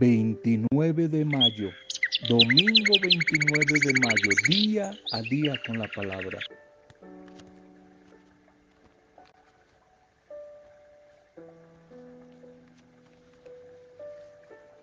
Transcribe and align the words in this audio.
29 0.00 1.08
de 1.08 1.26
mayo, 1.26 1.70
domingo 2.26 2.94
29 3.02 3.80
de 3.84 3.92
mayo, 4.00 4.30
día 4.48 4.92
a 5.12 5.20
día 5.20 5.60
con 5.66 5.78
la 5.78 5.88
palabra. 5.94 6.38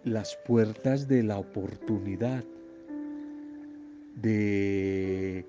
Las 0.04 0.38
puertas 0.46 1.08
de 1.08 1.24
la 1.24 1.40
oportunidad, 1.40 2.44
de 4.22 5.44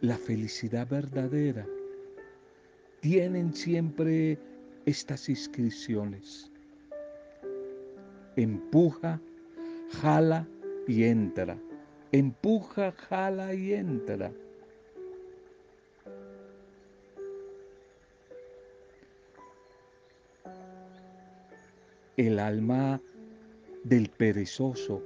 la 0.00 0.18
felicidad 0.18 0.88
verdadera, 0.88 1.64
tienen 3.00 3.54
siempre 3.54 4.40
estas 4.86 5.28
inscripciones 5.28 6.50
empuja, 8.36 9.20
jala 10.00 10.46
y 10.86 11.04
entra. 11.04 11.56
Empuja, 12.12 12.92
jala 12.92 13.54
y 13.54 13.74
entra. 13.74 14.32
El 22.16 22.38
alma 22.38 23.00
del 23.82 24.08
perezoso 24.08 25.02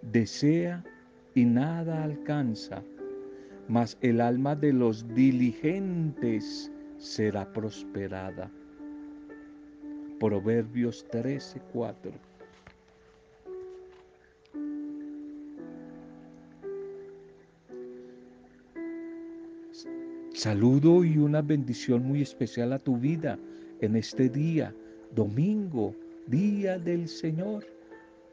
desea 0.00 0.82
y 1.34 1.44
nada 1.44 2.04
alcanza, 2.04 2.82
mas 3.68 3.98
el 4.00 4.22
alma 4.22 4.56
de 4.56 4.72
los 4.72 5.06
diligentes 5.14 6.72
será 6.96 7.52
prosperada. 7.52 8.50
Proverbios 10.18 11.04
13, 11.10 11.60
4. 11.72 12.12
Saludo 20.32 21.04
y 21.04 21.18
una 21.18 21.42
bendición 21.42 22.02
muy 22.04 22.22
especial 22.22 22.72
a 22.72 22.78
tu 22.78 22.96
vida 22.96 23.38
en 23.80 23.96
este 23.96 24.28
día, 24.28 24.74
domingo, 25.14 25.94
día 26.26 26.78
del 26.78 27.08
Señor, 27.08 27.66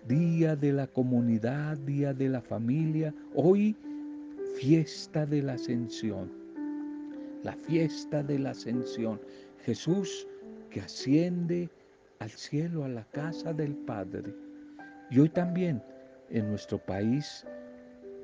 día 0.07 0.55
de 0.55 0.73
la 0.73 0.87
comunidad, 0.87 1.77
día 1.79 2.13
de 2.13 2.29
la 2.29 2.41
familia. 2.41 3.13
Hoy, 3.35 3.75
fiesta 4.55 5.25
de 5.25 5.41
la 5.41 5.53
ascensión. 5.53 6.31
La 7.43 7.53
fiesta 7.53 8.23
de 8.23 8.39
la 8.39 8.51
ascensión. 8.51 9.19
Jesús 9.65 10.27
que 10.73 10.81
asciende 10.81 11.69
al 12.19 12.31
cielo, 12.31 12.83
a 12.83 12.89
la 12.89 13.03
casa 13.11 13.53
del 13.53 13.75
Padre. 13.75 14.33
Y 15.11 15.19
hoy 15.19 15.29
también 15.29 15.83
en 16.31 16.49
nuestro 16.49 16.79
país, 16.79 17.45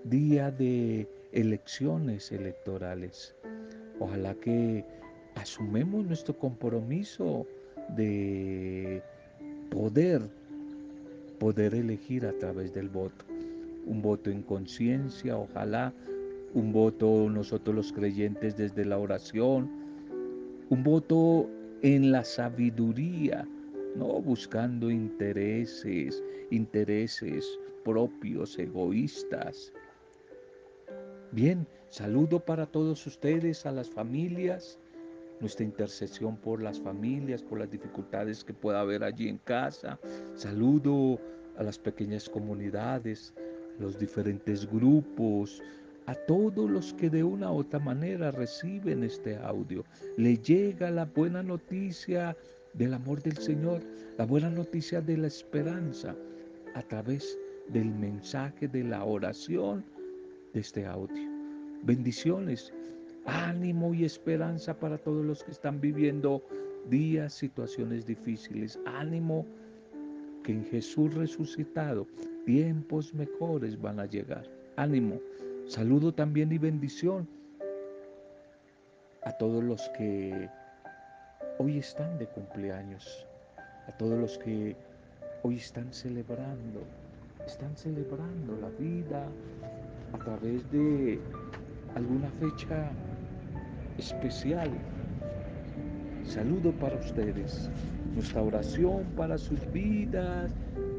día 0.03 0.49
de 0.49 1.07
elecciones 1.31 2.31
electorales. 2.31 3.35
Ojalá 3.99 4.33
que 4.33 4.83
asumemos 5.35 6.05
nuestro 6.05 6.35
compromiso 6.37 7.45
de 7.95 9.03
poder, 9.69 10.21
poder 11.37 11.75
elegir 11.75 12.25
a 12.25 12.33
través 12.33 12.73
del 12.73 12.89
voto. 12.89 13.25
Un 13.85 14.01
voto 14.01 14.31
en 14.31 14.41
conciencia, 14.41 15.37
ojalá 15.37 15.93
un 16.55 16.73
voto 16.73 17.29
nosotros 17.29 17.75
los 17.75 17.93
creyentes 17.93 18.57
desde 18.57 18.85
la 18.85 18.97
oración, 18.97 19.69
un 20.69 20.83
voto 20.83 21.47
en 21.81 22.11
la 22.11 22.23
sabiduría, 22.23 23.47
no 23.95 24.21
buscando 24.21 24.89
intereses, 24.89 26.23
intereses 26.51 27.59
propios, 27.83 28.57
egoístas. 28.59 29.71
Bien, 31.31 31.65
saludo 31.89 32.39
para 32.39 32.65
todos 32.65 33.05
ustedes, 33.07 33.65
a 33.65 33.71
las 33.71 33.89
familias, 33.89 34.77
nuestra 35.39 35.65
intercesión 35.65 36.37
por 36.37 36.61
las 36.61 36.79
familias, 36.79 37.41
por 37.41 37.59
las 37.59 37.71
dificultades 37.71 38.43
que 38.43 38.53
pueda 38.53 38.81
haber 38.81 39.03
allí 39.03 39.29
en 39.29 39.37
casa. 39.37 39.99
Saludo 40.35 41.19
a 41.57 41.63
las 41.63 41.79
pequeñas 41.79 42.27
comunidades, 42.27 43.33
los 43.79 43.97
diferentes 43.97 44.69
grupos, 44.69 45.61
a 46.09 46.15
todos 46.25 46.67
los 46.67 46.91
que 46.95 47.07
de 47.07 47.23
una 47.23 47.51
u 47.51 47.57
otra 47.57 47.77
manera 47.77 48.31
reciben 48.31 49.03
este 49.03 49.35
audio. 49.37 49.85
Le 50.17 50.37
llega 50.37 50.89
la 50.89 51.05
buena 51.05 51.43
noticia 51.43 52.35
del 52.73 52.95
amor 52.95 53.21
del 53.21 53.37
Señor, 53.37 53.83
la 54.17 54.25
buena 54.25 54.49
noticia 54.49 55.01
de 55.01 55.17
la 55.17 55.27
esperanza 55.27 56.15
a 56.73 56.81
través 56.81 57.37
del 57.67 57.93
mensaje 57.93 58.67
de 58.67 58.85
la 58.85 59.05
oración 59.05 59.85
de 60.55 60.61
este 60.61 60.83
audio. 60.83 61.29
Bendiciones, 61.83 62.73
ánimo 63.25 63.93
y 63.93 64.03
esperanza 64.03 64.79
para 64.79 64.97
todos 64.97 65.23
los 65.23 65.43
que 65.43 65.51
están 65.51 65.79
viviendo 65.79 66.43
días, 66.89 67.33
situaciones 67.33 68.07
difíciles. 68.07 68.79
Ánimo 68.87 69.45
que 70.43 70.53
en 70.53 70.65
Jesús 70.65 71.13
resucitado 71.13 72.07
tiempos 72.47 73.13
mejores 73.13 73.79
van 73.79 73.99
a 73.99 74.07
llegar. 74.07 74.49
Ánimo. 74.75 75.19
Saludo 75.69 76.11
también 76.11 76.51
y 76.51 76.57
bendición 76.57 77.29
a 79.21 79.31
todos 79.33 79.63
los 79.63 79.87
que 79.89 80.49
hoy 81.59 81.77
están 81.77 82.17
de 82.17 82.25
cumpleaños, 82.25 83.27
a 83.87 83.91
todos 83.91 84.17
los 84.17 84.39
que 84.39 84.75
hoy 85.43 85.57
están 85.57 85.93
celebrando, 85.93 86.81
están 87.45 87.77
celebrando 87.77 88.57
la 88.59 88.69
vida 88.79 89.27
a 90.11 90.17
través 90.17 90.67
de 90.71 91.19
alguna 91.93 92.31
fecha 92.39 92.89
especial. 93.99 94.71
Saludo 96.23 96.71
para 96.79 96.95
ustedes, 96.95 97.69
nuestra 98.15 98.41
oración 98.41 99.03
para 99.15 99.37
sus 99.37 99.71
vidas 99.71 100.51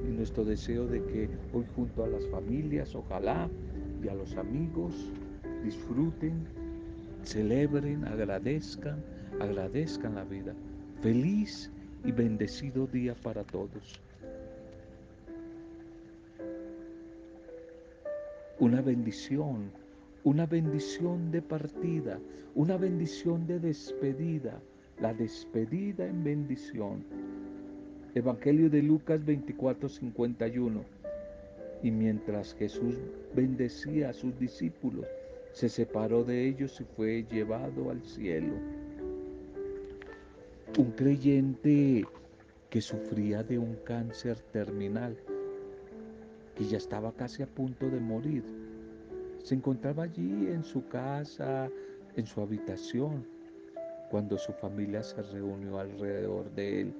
y 0.04 0.12
nuestro 0.12 0.44
deseo 0.44 0.86
de 0.86 1.04
que 1.06 1.28
hoy 1.52 1.66
junto 1.74 2.04
a 2.04 2.06
las 2.06 2.24
familias, 2.28 2.94
ojalá, 2.94 3.50
y 4.02 4.08
a 4.08 4.14
los 4.14 4.36
amigos, 4.36 4.94
disfruten, 5.64 6.46
celebren, 7.22 8.04
agradezcan, 8.04 9.02
agradezcan 9.40 10.14
la 10.14 10.24
vida. 10.24 10.54
Feliz 11.02 11.70
y 12.04 12.12
bendecido 12.12 12.86
día 12.86 13.14
para 13.14 13.44
todos. 13.44 14.00
Una 18.58 18.82
bendición, 18.82 19.70
una 20.24 20.46
bendición 20.46 21.30
de 21.30 21.40
partida, 21.40 22.18
una 22.54 22.76
bendición 22.76 23.46
de 23.46 23.58
despedida, 23.58 24.60
la 25.00 25.14
despedida 25.14 26.06
en 26.06 26.24
bendición. 26.24 27.04
Evangelio 28.14 28.68
de 28.68 28.82
Lucas 28.82 29.24
24, 29.24 29.88
51. 29.88 30.99
Y 31.82 31.90
mientras 31.90 32.54
Jesús 32.54 32.96
bendecía 33.34 34.10
a 34.10 34.12
sus 34.12 34.38
discípulos, 34.38 35.06
se 35.52 35.68
separó 35.68 36.24
de 36.24 36.46
ellos 36.46 36.80
y 36.80 36.84
fue 36.84 37.24
llevado 37.30 37.90
al 37.90 38.02
cielo. 38.04 38.54
Un 40.78 40.92
creyente 40.92 42.04
que 42.68 42.80
sufría 42.80 43.42
de 43.42 43.58
un 43.58 43.76
cáncer 43.84 44.38
terminal, 44.52 45.16
que 46.54 46.64
ya 46.64 46.76
estaba 46.76 47.12
casi 47.12 47.42
a 47.42 47.46
punto 47.46 47.88
de 47.88 47.98
morir, 47.98 48.44
se 49.42 49.54
encontraba 49.54 50.04
allí 50.04 50.48
en 50.48 50.62
su 50.62 50.86
casa, 50.88 51.68
en 52.14 52.26
su 52.26 52.40
habitación, 52.40 53.26
cuando 54.10 54.36
su 54.38 54.52
familia 54.52 55.02
se 55.02 55.22
reunió 55.22 55.78
alrededor 55.78 56.50
de 56.54 56.82
él 56.82 56.94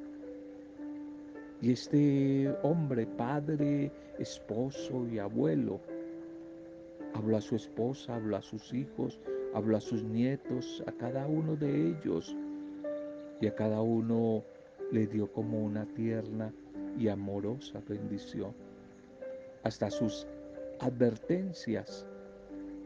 y 1.63 1.73
este 1.73 2.55
hombre, 2.63 3.07
padre, 3.07 3.93
esposo 4.19 5.07
y 5.07 5.19
abuelo, 5.19 5.81
habló 7.15 7.37
a 7.37 7.41
su 7.41 7.57
esposa, 7.57 8.15
habló 8.15 8.37
a 8.37 8.43
sus 8.43 8.73
hijos, 8.73 9.21
habló 9.53 9.77
a 9.77 9.81
sus 9.81 10.03
nietos, 10.03 10.83
a 10.87 10.93
cada 10.93 11.27
uno 11.27 11.57
de 11.57 11.89
ellos. 11.91 12.35
Y 13.43 13.47
a 13.47 13.55
cada 13.55 13.83
uno 13.83 14.43
le 14.91 15.07
dio 15.07 15.31
como 15.33 15.63
una 15.63 15.85
tierna 15.87 16.53
y 16.99 17.09
amorosa 17.09 17.83
bendición. 17.87 18.55
Hasta 19.63 19.91
sus 19.91 20.27
advertencias 20.81 22.07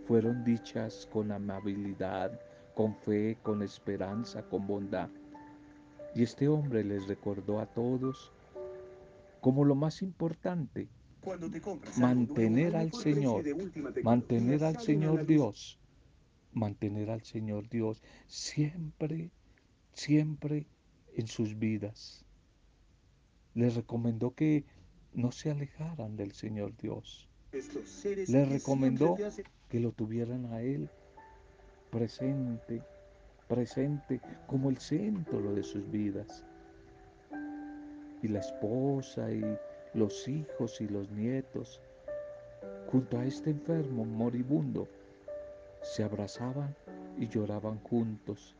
fueron 0.07 0.45
dichas 0.45 1.09
con 1.13 1.31
amabilidad, 1.31 2.41
con 2.75 2.97
fe, 2.97 3.39
con 3.43 3.63
esperanza, 3.63 4.43
con 4.43 4.67
bondad. 4.67 5.09
Y 6.15 6.25
este 6.25 6.49
hombre 6.49 6.83
les 6.83 7.07
recordó 7.07 7.61
a 7.61 7.67
todos 7.67 8.33
como 9.45 9.67
lo 9.67 9.75
más 9.75 10.01
importante, 10.01 10.89
mantener 11.99 12.75
al 12.77 12.95
Señor, 12.95 13.45
mantener 14.03 14.65
al 14.65 14.81
Señor 14.81 15.27
Dios, 15.27 15.79
mantener 16.55 17.11
al 17.11 17.23
Señor 17.25 17.69
Dios 17.69 18.03
siempre, 18.27 19.31
siempre 19.93 20.67
en 21.15 21.27
sus 21.27 21.59
vidas. 21.59 22.25
Les 23.53 23.75
recomendó 23.75 24.31
que 24.35 24.65
no 25.13 25.31
se 25.31 25.51
alejaran 25.51 26.17
del 26.17 26.33
Señor 26.33 26.75
Dios. 26.79 27.29
Les 27.53 28.49
recomendó 28.49 29.15
que 29.69 29.79
lo 29.79 29.93
tuvieran 29.93 30.47
a 30.55 30.63
Él 30.63 30.89
presente, 31.91 32.83
presente 33.47 34.23
como 34.47 34.71
el 34.71 34.79
centro 34.79 35.53
de 35.53 35.63
sus 35.63 35.91
vidas. 35.91 36.47
Y 38.25 38.29
la 38.29 38.41
esposa 38.41 39.31
y 39.31 39.45
los 39.93 40.27
hijos 40.29 40.81
y 40.81 40.89
los 40.89 41.11
nietos, 41.11 41.79
junto 42.91 43.19
a 43.19 43.27
este 43.27 43.51
enfermo 43.51 44.07
moribundo, 44.07 44.89
se 45.83 46.05
abrazaban 46.05 46.75
y 47.19 47.29
lloraban 47.29 47.79
juntos, 47.81 48.57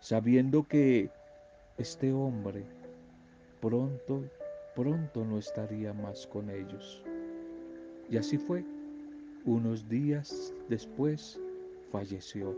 sabiendo 0.00 0.66
que 0.66 1.10
este 1.76 2.10
hombre 2.10 2.64
pronto, 3.60 4.24
pronto 4.74 5.26
no 5.26 5.38
estaría 5.38 5.92
más 5.92 6.26
con 6.26 6.48
ellos. 6.48 7.04
Y 8.08 8.16
así 8.16 8.38
fue. 8.38 8.64
Unos 9.44 9.86
días 9.90 10.54
después 10.70 11.38
falleció. 11.92 12.56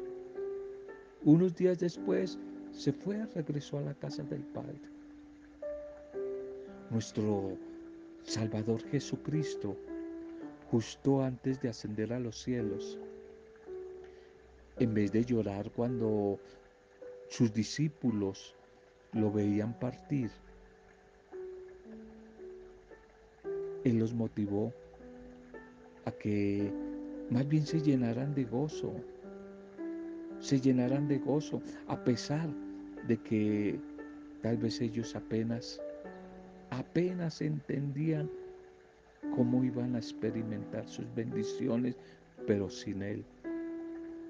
Unos 1.25 1.57
días 1.57 1.81
después 1.81 2.39
se 2.71 2.93
fue, 2.93 3.27
regresó 3.35 3.79
a 3.79 3.83
la 3.83 3.95
casa 3.95 4.23
del 4.23 4.43
Padre. 4.43 4.92
Nuestro 6.93 7.57
Salvador 8.23 8.83
Jesucristo, 8.91 9.75
justo 10.71 11.23
antes 11.23 11.59
de 11.63 11.71
ascender 11.71 12.13
a 12.13 12.21
los 12.21 12.43
cielos, 12.43 12.99
en 14.79 14.93
vez 14.93 15.11
de 15.11 15.25
llorar 15.25 15.71
cuando 15.73 16.39
sus 17.31 17.51
discípulos 17.55 18.55
lo 19.13 19.33
veían 19.33 19.73
partir, 19.81 20.31
Él 23.85 23.99
los 23.99 24.13
motivó 24.13 24.71
a 26.05 26.13
que 26.13 26.71
más 27.31 27.49
bien 27.49 27.65
se 27.65 27.81
llenaran 27.81 28.35
de 28.35 28.45
gozo, 28.45 28.93
se 30.41 30.61
llenaran 30.61 31.09
de 31.09 31.19
gozo, 31.21 31.63
a 31.89 32.05
pesar 32.05 32.51
de 33.09 33.17
que 33.17 33.81
tal 34.43 34.59
vez 34.59 34.83
ellos 34.83 35.17
apenas, 35.17 35.81
apenas 36.73 37.43
entendían 37.43 38.31
cómo 39.37 39.63
iban 39.63 39.95
a 39.95 39.99
experimentar 39.99 40.89
sus 40.89 41.07
bendiciones, 41.15 41.97
pero 42.47 42.71
sin 42.71 43.03
Él. 43.03 43.25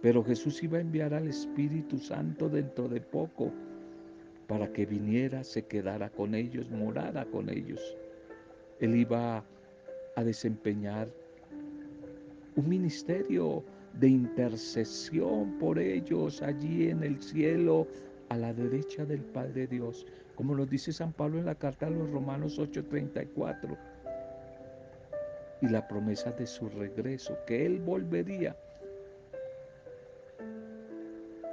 Pero 0.03 0.25
Jesús 0.25 0.63
iba 0.63 0.79
a 0.79 0.81
enviar 0.81 1.15
al 1.15 1.29
Espíritu 1.29 1.99
Santo 1.99 2.49
dentro 2.49 2.89
de 2.89 3.01
poco 3.01 3.53
para 4.49 4.71
que 4.73 4.85
viniera, 4.85 5.45
se 5.45 5.63
quedara 5.63 6.11
con 6.11 6.35
ellos, 6.35 6.69
morara 6.71 7.25
con 7.27 7.49
ellos. 7.49 7.97
Él 8.81 8.97
iba 8.97 9.45
a 10.17 10.25
desempeñar 10.25 11.09
un 12.57 12.69
ministerio 12.69 13.63
de 14.01 14.09
intercesión 14.09 15.59
por 15.59 15.79
ellos 15.79 16.43
allí 16.43 16.89
en 16.89 17.05
el 17.05 17.23
cielo, 17.23 17.87
a 18.33 18.37
la 18.39 18.55
derecha 18.55 19.05
del 19.05 19.21
Padre 19.21 19.67
Dios, 19.67 20.07
como 20.37 20.55
nos 20.55 20.71
dice 20.71 20.91
San 20.91 21.13
Pablo 21.13 21.39
en 21.39 21.45
la 21.45 21.55
carta 21.55 21.87
a 21.87 21.91
los 21.91 22.11
Romanos 22.11 22.59
8:34. 22.59 23.77
Y 25.61 25.69
la 25.69 25.87
promesa 25.87 26.33
de 26.33 26.47
su 26.47 26.69
regreso, 26.71 27.37
que 27.47 27.67
Él 27.67 27.79
volvería, 27.81 28.57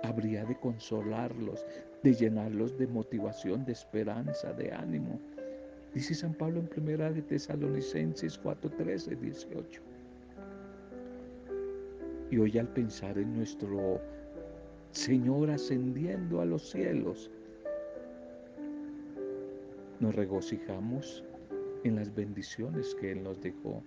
habría 0.03 0.45
de 0.45 0.57
consolarlos, 0.57 1.65
de 2.01 2.13
llenarlos 2.13 2.77
de 2.77 2.87
motivación, 2.87 3.65
de 3.65 3.73
esperanza, 3.73 4.53
de 4.53 4.71
ánimo. 4.71 5.19
Dice 5.93 6.15
San 6.15 6.33
Pablo 6.33 6.61
en 6.61 6.67
primera 6.67 7.11
de 7.11 7.21
Tesalonicenses 7.21 8.37
4, 8.37 8.69
13, 8.71 9.15
18. 9.17 9.81
Y 12.31 12.37
hoy 12.37 12.57
al 12.57 12.69
pensar 12.69 13.17
en 13.17 13.35
nuestro 13.35 13.99
Señor 14.91 15.51
ascendiendo 15.51 16.41
a 16.41 16.45
los 16.45 16.71
cielos, 16.71 17.29
nos 19.99 20.15
regocijamos 20.15 21.23
en 21.83 21.95
las 21.95 22.13
bendiciones 22.13 22.95
que 22.95 23.11
Él 23.11 23.23
nos 23.23 23.39
dejó. 23.39 23.83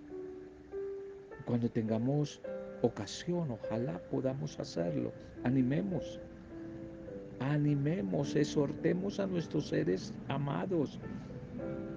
Cuando 1.45 1.69
tengamos 1.69 2.41
ocasión, 2.83 3.51
ojalá 3.51 4.01
podamos 4.09 4.57
hacerlo, 4.61 5.11
animemos, 5.43 6.21
animemos, 7.41 8.33
exhortemos 8.37 9.19
a 9.19 9.27
nuestros 9.27 9.67
seres 9.67 10.13
amados 10.29 11.01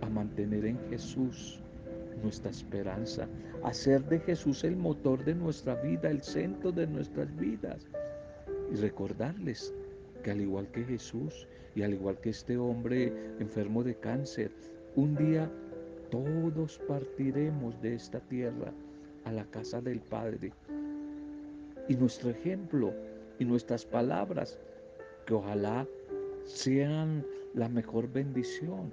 a 0.01 0.11
mantener 0.11 0.67
en 0.67 0.79
Jesús 0.91 1.61
nuestra 2.25 2.51
esperanza, 2.51 3.29
hacer 3.63 4.03
de 4.07 4.19
Jesús 4.19 4.65
el 4.65 4.75
motor 4.75 5.25
de 5.25 5.35
nuestra 5.37 5.77
vida, 5.77 6.11
el 6.11 6.23
centro 6.23 6.73
de 6.73 6.89
nuestras 6.89 7.35
vidas 7.37 7.87
y 8.73 8.77
recordarles 8.77 9.73
que 10.23 10.31
al 10.31 10.41
igual 10.41 10.69
que 10.73 10.85
Jesús 10.85 11.47
y 11.75 11.83
al 11.83 11.95
igual 11.95 12.19
que 12.21 12.31
este 12.31 12.57
hombre 12.57 13.13
enfermo 13.39 13.85
de 13.85 13.95
cáncer, 13.95 14.51
un 14.97 15.15
día 15.15 15.51
todos 16.11 16.79
partiremos 16.89 17.81
de 17.83 17.95
esta 17.95 18.21
tierra 18.21 18.73
a 19.25 19.33
la 19.33 19.45
casa 19.47 19.81
del 19.81 20.01
Padre. 20.01 20.53
Y 21.89 21.95
nuestro 21.97 22.31
ejemplo 22.31 22.93
y 23.39 23.45
nuestras 23.45 23.85
palabras, 23.85 24.59
que 25.27 25.35
ojalá 25.35 25.87
sean 26.45 27.25
la 27.55 27.69
mejor 27.69 28.11
bendición 28.11 28.91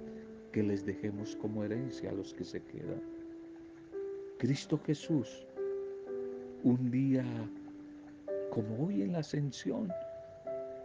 que 0.52 0.62
les 0.62 0.84
dejemos 0.84 1.36
como 1.36 1.64
herencia 1.64 2.10
a 2.10 2.14
los 2.14 2.34
que 2.34 2.44
se 2.44 2.62
quedan. 2.62 3.02
Cristo 4.38 4.78
Jesús, 4.84 5.46
un 6.62 6.90
día 6.90 7.24
como 8.50 8.86
hoy 8.86 9.02
en 9.02 9.12
la 9.12 9.18
ascensión, 9.20 9.92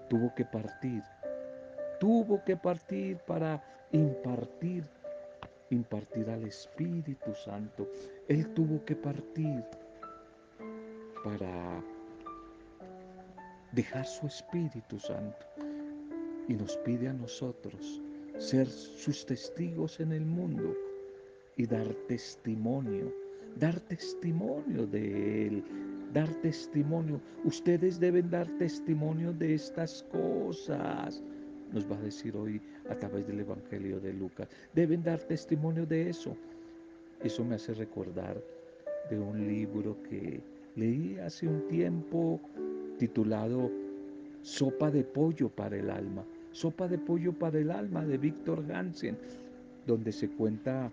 tuvo 0.09 0.33
que 0.35 0.45
partir, 0.45 1.03
tuvo 1.99 2.43
que 2.43 2.57
partir 2.57 3.17
para 3.27 3.63
impartir, 3.91 4.83
impartir 5.69 6.29
al 6.29 6.43
Espíritu 6.43 7.33
Santo. 7.33 7.87
Él 8.27 8.47
tuvo 8.53 8.83
que 8.85 8.95
partir 8.95 9.63
para 11.23 11.83
dejar 13.71 14.05
su 14.05 14.27
Espíritu 14.27 14.99
Santo 14.99 15.45
y 16.47 16.53
nos 16.53 16.77
pide 16.77 17.07
a 17.07 17.13
nosotros 17.13 18.01
ser 18.37 18.67
sus 18.67 19.25
testigos 19.25 19.99
en 19.99 20.13
el 20.13 20.25
mundo 20.25 20.73
y 21.57 21.65
dar 21.65 21.87
testimonio, 22.07 23.13
dar 23.57 23.79
testimonio 23.81 24.87
de 24.87 25.47
Él, 25.47 25.63
dar 26.13 26.29
testimonio. 26.41 27.21
Ustedes 27.43 27.99
deben 27.99 28.29
dar 28.29 28.47
testimonio 28.57 29.33
de 29.33 29.53
estas 29.53 30.03
cosas, 30.11 31.21
nos 31.71 31.89
va 31.89 31.95
a 31.95 32.01
decir 32.01 32.35
hoy 32.35 32.61
a 32.89 32.95
través 32.95 33.27
del 33.27 33.41
Evangelio 33.41 33.99
de 33.99 34.13
Lucas. 34.13 34.47
Deben 34.73 35.03
dar 35.03 35.19
testimonio 35.19 35.85
de 35.85 36.09
eso. 36.09 36.35
Eso 37.23 37.43
me 37.43 37.55
hace 37.55 37.73
recordar 37.73 38.41
de 39.09 39.19
un 39.19 39.47
libro 39.47 40.01
que 40.03 40.41
leí 40.75 41.17
hace 41.19 41.47
un 41.47 41.67
tiempo 41.67 42.39
titulado 42.97 43.69
Sopa 44.41 44.89
de 44.89 45.03
pollo 45.03 45.49
para 45.49 45.77
el 45.77 45.89
alma. 45.89 46.23
Sopa 46.51 46.87
de 46.87 46.97
pollo 46.97 47.33
para 47.33 47.59
el 47.59 47.71
alma 47.71 48.05
de 48.05 48.17
Víctor 48.17 48.63
Hansen, 48.71 49.17
donde 49.85 50.11
se 50.11 50.29
cuenta 50.29 50.91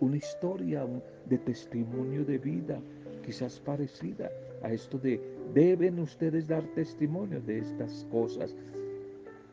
una 0.00 0.16
historia 0.16 0.86
de 1.28 1.38
testimonio 1.38 2.24
de 2.24 2.38
vida, 2.38 2.80
quizás 3.26 3.60
parecida 3.60 4.30
a 4.62 4.72
esto 4.72 4.98
de 4.98 5.20
deben 5.52 5.98
ustedes 5.98 6.46
dar 6.46 6.62
testimonio 6.74 7.40
de 7.40 7.58
estas 7.58 8.06
cosas. 8.10 8.56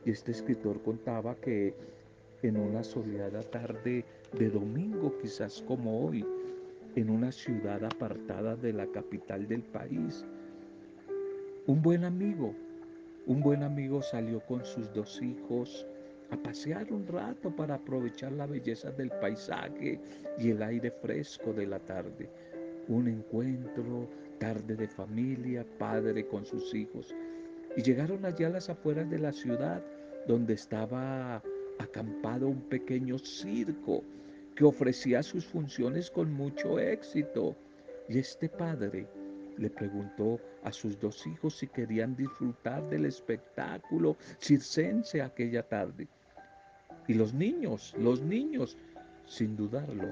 Y 0.06 0.12
este 0.12 0.32
escritor 0.32 0.82
contaba 0.82 1.36
que 1.36 1.74
en 2.42 2.58
una 2.58 2.84
soleada 2.84 3.42
tarde 3.42 4.06
de 4.38 4.50
domingo, 4.50 5.18
quizás 5.22 5.62
como 5.68 6.06
hoy, 6.06 6.26
en 6.96 7.10
una 7.10 7.32
ciudad 7.32 7.84
apartada 7.84 8.56
de 8.56 8.72
la 8.72 8.86
capital 8.88 9.48
del 9.48 9.64
país, 9.64 10.24
un 11.66 11.82
buen 11.82 12.04
amigo 12.04 12.54
un 13.26 13.40
buen 13.40 13.64
amigo 13.64 14.02
salió 14.02 14.42
con 14.42 14.66
sus 14.66 14.94
dos 14.94 15.22
hijos 15.22 15.88
a 16.30 16.36
pasear 16.36 16.92
un 16.92 17.08
rato 17.08 17.56
para 17.56 17.76
aprovechar 17.76 18.34
la 18.34 18.46
belleza 18.46 18.92
del 18.92 19.10
paisaje 19.22 19.98
y 20.38 20.50
el 20.50 20.62
aire 20.62 20.92
fresco 20.92 21.54
de 21.54 21.68
la 21.68 21.80
tarde. 21.80 22.30
Un 22.88 23.08
encuentro, 23.08 24.10
tarde 24.40 24.76
de 24.76 24.88
familia, 24.88 25.66
padre 25.78 26.28
con 26.28 26.46
sus 26.46 26.74
hijos. 26.74 27.14
Y 27.76 27.82
llegaron 27.82 28.26
allá 28.26 28.48
a 28.48 28.52
las 28.52 28.70
afueras 28.70 29.10
de 29.10 29.20
la 29.20 29.32
ciudad 29.32 29.84
donde 30.28 30.54
estaba 30.54 31.42
acampado 31.80 32.48
un 32.48 32.62
pequeño 32.62 33.18
circo 33.18 34.04
que 34.56 34.66
ofrecía 34.66 35.24
sus 35.24 35.46
funciones 35.46 36.12
con 36.12 36.32
mucho 36.32 36.80
éxito. 36.80 37.56
Y 38.10 38.20
este 38.20 38.50
padre 38.50 39.08
le 39.58 39.70
preguntó 39.70 40.40
a 40.64 40.72
sus 40.72 41.00
dos 41.00 41.26
hijos 41.28 41.58
si 41.58 41.68
querían 41.68 42.16
disfrutar 42.16 42.88
del 42.90 43.06
espectáculo 43.06 44.18
circense 44.40 45.22
aquella 45.22 45.64
tarde. 45.64 46.08
Y 47.08 47.14
los 47.14 47.34
niños, 47.34 47.94
los 47.98 48.22
niños, 48.22 48.78
sin 49.26 49.56
dudarlo, 49.56 50.08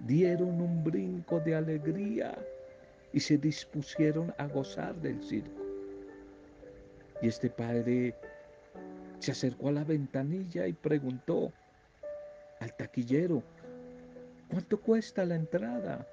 dieron 0.00 0.60
un 0.60 0.84
brinco 0.84 1.40
de 1.40 1.54
alegría 1.54 2.34
y 3.12 3.20
se 3.20 3.38
dispusieron 3.38 4.34
a 4.38 4.46
gozar 4.46 4.94
del 4.96 5.22
circo. 5.22 5.62
Y 7.22 7.28
este 7.28 7.48
padre 7.48 8.14
se 9.20 9.32
acercó 9.32 9.68
a 9.68 9.72
la 9.72 9.84
ventanilla 9.84 10.66
y 10.66 10.72
preguntó 10.72 11.52
al 12.60 12.76
taquillero, 12.76 13.42
¿cuánto 14.50 14.80
cuesta 14.80 15.24
la 15.24 15.36
entrada? 15.36 16.06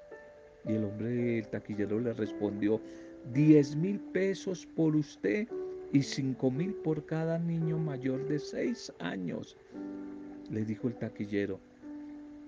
Y 0.64 0.74
el 0.74 0.84
hombre, 0.84 1.38
el 1.38 1.48
taquillero 1.48 1.98
le 1.98 2.12
respondió, 2.12 2.80
diez 3.32 3.74
mil 3.76 3.98
pesos 3.98 4.66
por 4.76 4.96
usted 4.96 5.48
y 5.92 6.02
cinco 6.02 6.50
mil 6.50 6.72
por 6.72 7.04
cada 7.04 7.38
niño 7.38 7.78
mayor 7.78 8.26
de 8.28 8.38
seis 8.38 8.92
años. 9.00 9.56
Le 10.50 10.64
dijo 10.64 10.88
el 10.88 10.94
taquillero, 10.94 11.58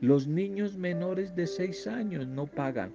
los 0.04 0.26
niños 0.26 0.76
menores 0.76 1.34
de 1.34 1.46
seis 1.46 1.87
años 1.87 2.26
no 2.26 2.46
pagan. 2.46 2.92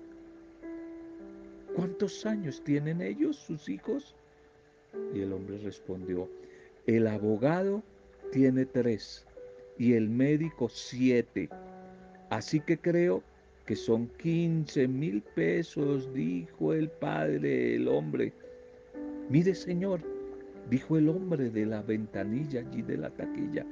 ¿Cuántos 1.76 2.24
años 2.24 2.64
tienen 2.64 3.02
ellos, 3.02 3.36
sus 3.36 3.68
hijos? 3.68 4.16
Y 5.16 5.22
el 5.22 5.34
hombre 5.34 5.58
respondió, 5.58 6.30
el 6.86 7.08
abogado 7.08 7.82
tiene 8.32 8.64
tres 8.68 9.26
y 9.80 9.94
el 9.94 10.08
médico 10.08 10.70
siete. 10.70 11.50
Así 12.30 12.60
que 12.60 12.78
creo 12.78 13.24
que 13.66 13.76
son 13.76 14.08
quince 14.22 14.88
mil 14.88 15.24
pesos, 15.34 16.14
dijo 16.14 16.74
el 16.74 16.90
padre, 16.90 17.76
el 17.76 17.88
hombre. 17.88 18.34
Mire, 19.30 19.56
señor, 19.56 20.02
dijo 20.70 20.96
el 20.96 21.10
hombre 21.10 21.50
de 21.50 21.66
la 21.66 21.82
ventanilla 21.82 22.60
allí 22.60 22.84
de 22.84 22.98
la 22.98 23.10
taquilla. 23.10 23.66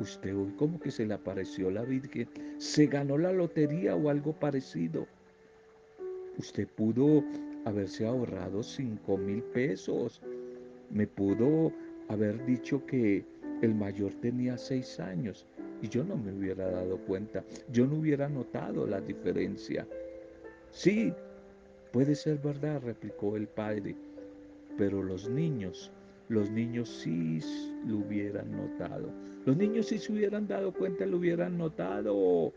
Usted 0.00 0.36
hoy 0.36 0.52
como 0.52 0.78
que 0.78 0.90
se 0.90 1.06
le 1.06 1.14
apareció 1.14 1.70
la 1.70 1.82
Virgen, 1.82 2.28
se 2.58 2.86
ganó 2.86 3.18
la 3.18 3.32
lotería 3.32 3.96
o 3.96 4.10
algo 4.10 4.32
parecido. 4.32 5.06
Usted 6.38 6.68
pudo 6.68 7.24
haberse 7.64 8.06
ahorrado 8.06 8.62
cinco 8.62 9.16
mil 9.16 9.42
pesos. 9.42 10.22
Me 10.90 11.06
pudo 11.06 11.72
haber 12.08 12.44
dicho 12.46 12.84
que 12.86 13.24
el 13.60 13.74
mayor 13.74 14.12
tenía 14.14 14.56
seis 14.56 15.00
años 15.00 15.46
y 15.82 15.88
yo 15.88 16.04
no 16.04 16.16
me 16.16 16.32
hubiera 16.32 16.70
dado 16.70 16.98
cuenta, 16.98 17.44
yo 17.70 17.86
no 17.86 17.96
hubiera 17.96 18.28
notado 18.28 18.86
la 18.86 19.00
diferencia. 19.00 19.86
Sí, 20.70 21.12
puede 21.92 22.14
ser 22.14 22.38
verdad, 22.38 22.82
replicó 22.82 23.36
el 23.36 23.48
padre, 23.48 23.96
pero 24.76 25.02
los 25.02 25.28
niños, 25.28 25.92
los 26.28 26.50
niños 26.50 26.88
sí 26.88 27.40
lo 27.86 27.98
hubieran 27.98 28.50
notado. 28.52 29.10
Los 29.44 29.56
niños 29.56 29.86
si 29.86 29.98
se 29.98 30.12
hubieran 30.12 30.46
dado 30.46 30.72
cuenta, 30.72 31.06
lo 31.06 31.18
hubieran 31.18 31.56
notado. 31.56 32.52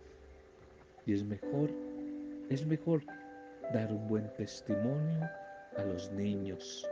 Y 1.05 1.13
es 1.13 1.23
mejor, 1.23 1.69
es 2.49 2.65
mejor 2.65 3.03
dar 3.73 3.91
un 3.91 4.07
buen 4.07 4.31
testimonio 4.35 5.29
a 5.77 5.83
los 5.85 6.11
niños. 6.11 6.87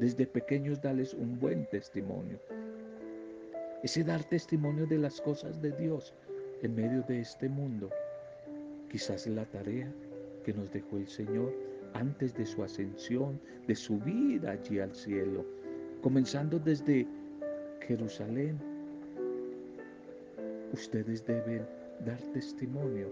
Desde 0.00 0.26
pequeños 0.26 0.80
darles 0.80 1.14
un 1.14 1.38
buen 1.38 1.66
testimonio 1.66 2.38
ese 3.84 4.02
dar 4.02 4.24
testimonio 4.24 4.86
de 4.86 4.96
las 4.96 5.20
cosas 5.20 5.60
de 5.60 5.70
Dios 5.72 6.14
en 6.62 6.74
medio 6.74 7.02
de 7.02 7.20
este 7.20 7.50
mundo. 7.50 7.90
Quizás 8.90 9.26
la 9.26 9.44
tarea 9.44 9.92
que 10.42 10.54
nos 10.54 10.72
dejó 10.72 10.96
el 10.96 11.06
Señor 11.06 11.54
antes 11.92 12.34
de 12.34 12.46
su 12.46 12.64
ascensión, 12.64 13.38
de 13.66 13.76
su 13.76 13.98
vida 13.98 14.52
allí 14.52 14.80
al 14.80 14.94
cielo, 14.94 15.44
comenzando 16.04 16.58
desde 16.58 17.06
Jerusalén. 17.80 18.60
Ustedes 20.74 21.24
deben 21.24 21.66
dar 22.04 22.20
testimonio. 22.34 23.08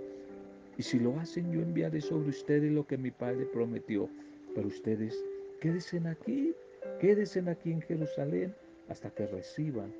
Y 0.77 0.83
si 0.83 1.01
lo 1.01 1.19
hacen, 1.19 1.51
yo 1.51 1.63
enviaré 1.63 2.03
sobre 2.03 2.29
ustedes 2.29 2.71
lo 2.71 2.87
que 2.87 2.99
mi 2.99 3.11
Padre 3.11 3.47
prometió. 3.47 4.11
Pero 4.55 4.69
ustedes 4.69 5.25
quédense 5.59 6.07
aquí, 6.07 6.55
quédense 7.01 7.41
aquí 7.49 7.73
en 7.73 7.81
Jerusalén 7.81 8.55
hasta 8.91 9.09
que 9.09 9.27
reciban 9.27 9.91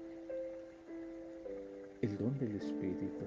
el 2.03 2.19
don 2.19 2.39
del 2.39 2.57
Espíritu. 2.57 3.25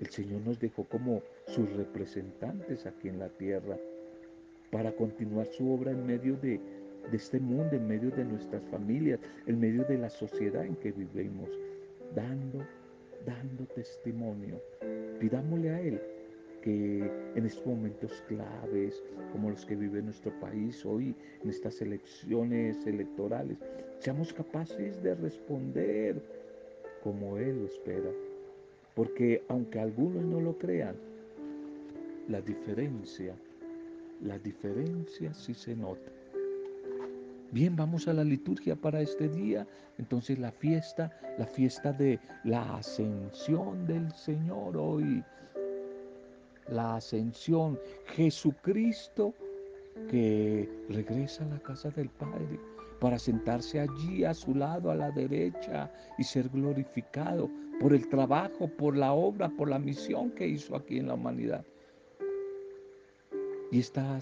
El 0.00 0.10
Señor 0.10 0.40
nos 0.40 0.58
dejó 0.58 0.82
como 0.82 1.22
sus 1.46 1.72
representantes 1.74 2.86
aquí 2.86 3.08
en 3.08 3.20
la 3.20 3.28
tierra 3.28 3.78
para 4.72 4.90
continuar 4.90 5.46
su 5.46 5.70
obra 5.70 5.92
en 5.92 6.04
medio 6.04 6.36
de, 6.38 6.58
este 7.12 7.40
mundo, 7.40 7.76
en 7.76 7.86
medio 7.86 8.10
de 8.10 8.24
nuestras 8.24 8.62
familias, 8.66 9.20
en 9.46 9.60
medio 9.60 9.84
de 9.84 9.98
la 9.98 10.10
sociedad 10.10 10.64
en 10.64 10.76
que 10.76 10.92
vivimos, 10.92 11.50
dando, 12.14 12.64
dando 13.26 13.64
testimonio. 13.74 14.60
Pidámosle 15.20 15.70
a 15.70 15.80
Él 15.80 16.00
que 16.62 17.10
en 17.34 17.44
estos 17.44 17.66
momentos 17.66 18.22
claves, 18.28 19.02
como 19.32 19.50
los 19.50 19.66
que 19.66 19.74
vive 19.74 20.00
nuestro 20.00 20.32
país 20.40 20.86
hoy, 20.86 21.14
en 21.42 21.50
estas 21.50 21.80
elecciones 21.82 22.86
electorales, 22.86 23.58
seamos 23.98 24.32
capaces 24.32 25.02
de 25.02 25.14
responder 25.16 26.22
como 27.02 27.36
Él 27.36 27.60
lo 27.60 27.66
espera. 27.66 28.10
Porque 28.94 29.42
aunque 29.48 29.80
algunos 29.80 30.22
no 30.24 30.40
lo 30.40 30.56
crean, 30.58 30.96
la 32.28 32.40
diferencia, 32.40 33.34
la 34.22 34.38
diferencia 34.38 35.34
sí 35.34 35.54
se 35.54 35.74
nota. 35.74 36.10
Bien, 37.52 37.76
vamos 37.76 38.08
a 38.08 38.14
la 38.14 38.24
liturgia 38.24 38.74
para 38.74 39.02
este 39.02 39.28
día. 39.28 39.66
Entonces 39.98 40.38
la 40.38 40.50
fiesta, 40.50 41.12
la 41.38 41.46
fiesta 41.46 41.92
de 41.92 42.18
la 42.44 42.76
ascensión 42.76 43.86
del 43.86 44.10
Señor 44.12 44.74
hoy. 44.78 45.22
La 46.68 46.96
ascensión, 46.96 47.78
Jesucristo 48.06 49.34
que 50.08 50.66
regresa 50.88 51.44
a 51.44 51.48
la 51.48 51.58
casa 51.58 51.90
del 51.90 52.08
Padre 52.08 52.58
para 52.98 53.18
sentarse 53.18 53.80
allí 53.80 54.24
a 54.24 54.32
su 54.32 54.54
lado, 54.54 54.90
a 54.90 54.94
la 54.94 55.10
derecha, 55.10 55.92
y 56.16 56.24
ser 56.24 56.48
glorificado 56.48 57.50
por 57.80 57.92
el 57.92 58.08
trabajo, 58.08 58.66
por 58.66 58.96
la 58.96 59.12
obra, 59.12 59.50
por 59.50 59.68
la 59.68 59.78
misión 59.78 60.30
que 60.30 60.48
hizo 60.48 60.74
aquí 60.74 60.98
en 60.98 61.08
la 61.08 61.14
humanidad. 61.14 61.66
Y 63.70 63.80
esta 63.80 64.20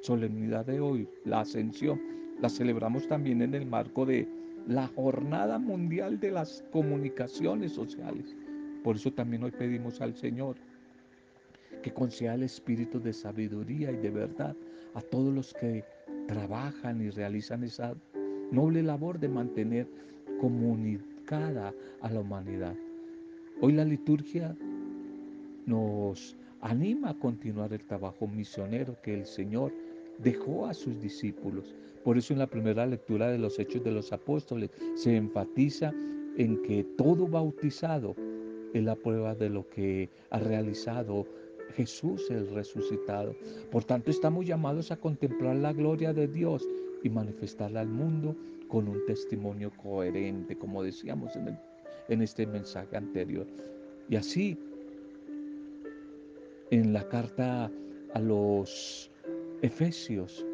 solemnidad 0.00 0.66
de 0.66 0.80
hoy, 0.80 1.08
la 1.24 1.40
ascensión, 1.40 2.17
la 2.40 2.48
celebramos 2.48 3.06
también 3.08 3.42
en 3.42 3.54
el 3.54 3.66
marco 3.66 4.06
de 4.06 4.28
la 4.66 4.86
Jornada 4.88 5.58
Mundial 5.58 6.20
de 6.20 6.30
las 6.30 6.64
Comunicaciones 6.70 7.72
Sociales. 7.72 8.36
Por 8.84 8.96
eso 8.96 9.12
también 9.12 9.42
hoy 9.44 9.50
pedimos 9.50 10.00
al 10.00 10.14
Señor 10.14 10.56
que 11.82 11.92
conceda 11.92 12.34
el 12.34 12.42
espíritu 12.42 13.00
de 13.00 13.12
sabiduría 13.12 13.90
y 13.90 13.96
de 13.96 14.10
verdad 14.10 14.56
a 14.94 15.00
todos 15.00 15.34
los 15.34 15.54
que 15.54 15.84
trabajan 16.26 17.00
y 17.00 17.10
realizan 17.10 17.64
esa 17.64 17.94
noble 18.50 18.82
labor 18.82 19.18
de 19.18 19.28
mantener 19.28 19.88
comunicada 20.40 21.72
a 22.00 22.10
la 22.10 22.20
humanidad. 22.20 22.74
Hoy 23.60 23.72
la 23.72 23.84
liturgia 23.84 24.56
nos 25.66 26.36
anima 26.60 27.10
a 27.10 27.18
continuar 27.18 27.72
el 27.72 27.84
trabajo 27.84 28.26
misionero 28.26 28.96
que 29.02 29.14
el 29.14 29.26
Señor 29.26 29.72
dejó 30.18 30.66
a 30.66 30.74
sus 30.74 31.00
discípulos. 31.00 31.74
Por 32.04 32.18
eso 32.18 32.32
en 32.32 32.38
la 32.38 32.46
primera 32.46 32.86
lectura 32.86 33.28
de 33.28 33.38
los 33.38 33.58
Hechos 33.58 33.84
de 33.84 33.92
los 33.92 34.12
Apóstoles 34.12 34.70
se 34.94 35.16
enfatiza 35.16 35.92
en 36.36 36.62
que 36.62 36.84
todo 36.96 37.26
bautizado 37.26 38.14
es 38.72 38.82
la 38.82 38.94
prueba 38.94 39.34
de 39.34 39.50
lo 39.50 39.68
que 39.68 40.08
ha 40.30 40.38
realizado 40.38 41.26
Jesús 41.74 42.30
el 42.30 42.48
resucitado. 42.50 43.34
Por 43.70 43.84
tanto, 43.84 44.10
estamos 44.10 44.46
llamados 44.46 44.90
a 44.90 44.96
contemplar 44.96 45.56
la 45.56 45.72
gloria 45.72 46.12
de 46.12 46.28
Dios 46.28 46.66
y 47.02 47.10
manifestarla 47.10 47.80
al 47.80 47.88
mundo 47.88 48.36
con 48.68 48.88
un 48.88 49.04
testimonio 49.06 49.72
coherente, 49.76 50.56
como 50.56 50.82
decíamos 50.82 51.34
en, 51.36 51.58
en 52.08 52.22
este 52.22 52.46
mensaje 52.46 52.96
anterior. 52.96 53.46
Y 54.08 54.16
así, 54.16 54.58
en 56.70 56.92
la 56.92 57.08
carta 57.08 57.70
a 58.14 58.20
los 58.20 59.10
Efesios, 59.62 60.44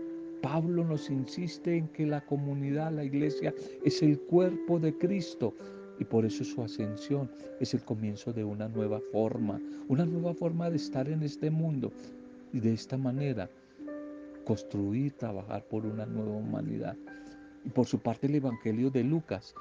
Pablo 0.44 0.84
nos 0.84 1.08
insiste 1.08 1.74
en 1.74 1.88
que 1.88 2.04
la 2.04 2.20
comunidad, 2.20 2.92
la 2.92 3.02
iglesia, 3.02 3.54
es 3.82 4.02
el 4.02 4.20
cuerpo 4.20 4.78
de 4.78 4.92
Cristo 4.98 5.54
y 5.98 6.04
por 6.04 6.26
eso 6.26 6.44
su 6.44 6.62
ascensión 6.62 7.30
es 7.60 7.72
el 7.72 7.82
comienzo 7.82 8.30
de 8.30 8.44
una 8.44 8.68
nueva 8.68 9.00
forma, 9.10 9.58
una 9.88 10.04
nueva 10.04 10.34
forma 10.34 10.68
de 10.68 10.76
estar 10.76 11.08
en 11.08 11.22
este 11.22 11.50
mundo 11.50 11.90
y 12.52 12.60
de 12.60 12.74
esta 12.74 12.98
manera 12.98 13.48
construir, 14.44 15.12
trabajar 15.12 15.64
por 15.64 15.86
una 15.86 16.04
nueva 16.04 16.32
humanidad. 16.32 16.94
Y 17.64 17.70
por 17.70 17.86
su 17.86 17.98
parte 17.98 18.26
el 18.26 18.34
Evangelio 18.34 18.90
de 18.90 19.02
Lucas 19.02 19.54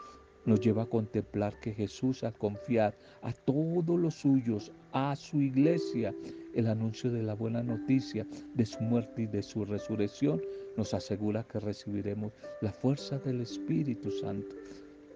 nos 0.43 0.59
lleva 0.59 0.83
a 0.83 0.87
contemplar 0.87 1.57
que 1.61 1.71
Jesús 1.71 2.25
al 2.25 2.33
confiar 2.33 2.93
a 3.21 3.31
todos 3.31 3.97
los 3.97 4.15
suyos, 4.15 4.73
a 4.91 5.15
su 5.15 5.41
iglesia, 5.41 6.13
el 6.53 6.67
anuncio 6.67 7.09
de 7.09 7.23
la 7.23 7.35
buena 7.35 7.63
noticia 7.63 8.27
de 8.53 8.65
su 8.65 8.81
muerte 8.81 9.21
y 9.21 9.27
de 9.27 9.41
su 9.41 9.63
resurrección, 9.63 10.41
nos 10.77 10.93
asegura 10.93 11.43
que 11.43 11.59
recibiremos 11.59 12.33
la 12.61 12.71
fuerza 12.71 13.19
del 13.19 13.41
Espíritu 13.41 14.11
Santo 14.11 14.55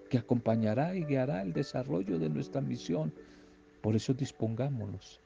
que 0.09 0.17
acompañará 0.17 0.95
y 0.95 1.03
guiará 1.03 1.41
el 1.41 1.51
desarrollo 1.51 2.17
de 2.17 2.29
nuestra 2.29 2.61
misión. 2.61 3.11
Por 3.81 3.95
eso 3.95 4.13
dispongámonos, 4.13 5.19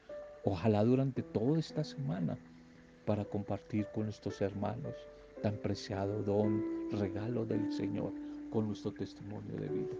Ojalá 0.43 0.83
durante 0.83 1.21
toda 1.21 1.59
esta 1.59 1.83
semana 1.83 2.35
para 3.05 3.25
compartir 3.25 3.85
con 3.93 4.05
nuestros 4.05 4.41
hermanos 4.41 4.95
tan 5.43 5.55
preciado 5.57 6.23
don, 6.23 6.63
regalo 6.91 7.45
del 7.45 7.71
Señor 7.71 8.11
con 8.51 8.67
nuestro 8.67 8.91
testimonio 8.91 9.55
de 9.55 9.67
vida. 9.67 9.95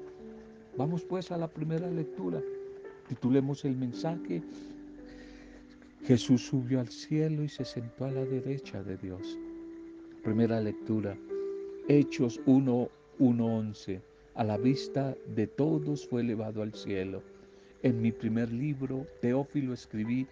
Vamos 0.78 1.04
pues 1.04 1.32
a 1.32 1.38
la 1.38 1.48
primera 1.48 1.88
lectura. 1.90 2.42
Titulemos 3.08 3.66
el 3.66 3.76
mensaje. 3.76 4.42
Jesús 6.06 6.48
subió 6.48 6.80
al 6.80 6.90
cielo 6.90 7.44
y 7.44 7.50
se 7.50 7.64
sentó 7.64 8.06
a 8.06 8.12
la 8.12 8.26
derecha 8.26 8.82
de 8.82 8.98
Dios. 8.98 9.38
Primera 10.24 10.62
lectura. 10.62 11.18
Hechos 11.88 12.40
1, 12.46 12.90
11. 13.18 14.02
A 14.36 14.44
la 14.44 14.56
vista 14.56 15.16
de 15.36 15.48
todos 15.48 16.08
fue 16.08 16.22
elevado 16.22 16.62
al 16.62 16.76
cielo. 16.76 17.24
En 17.82 18.00
mi 18.00 18.12
primer 18.12 18.52
libro, 18.52 19.08
Teófilo, 19.20 19.74
escribí 19.74 20.28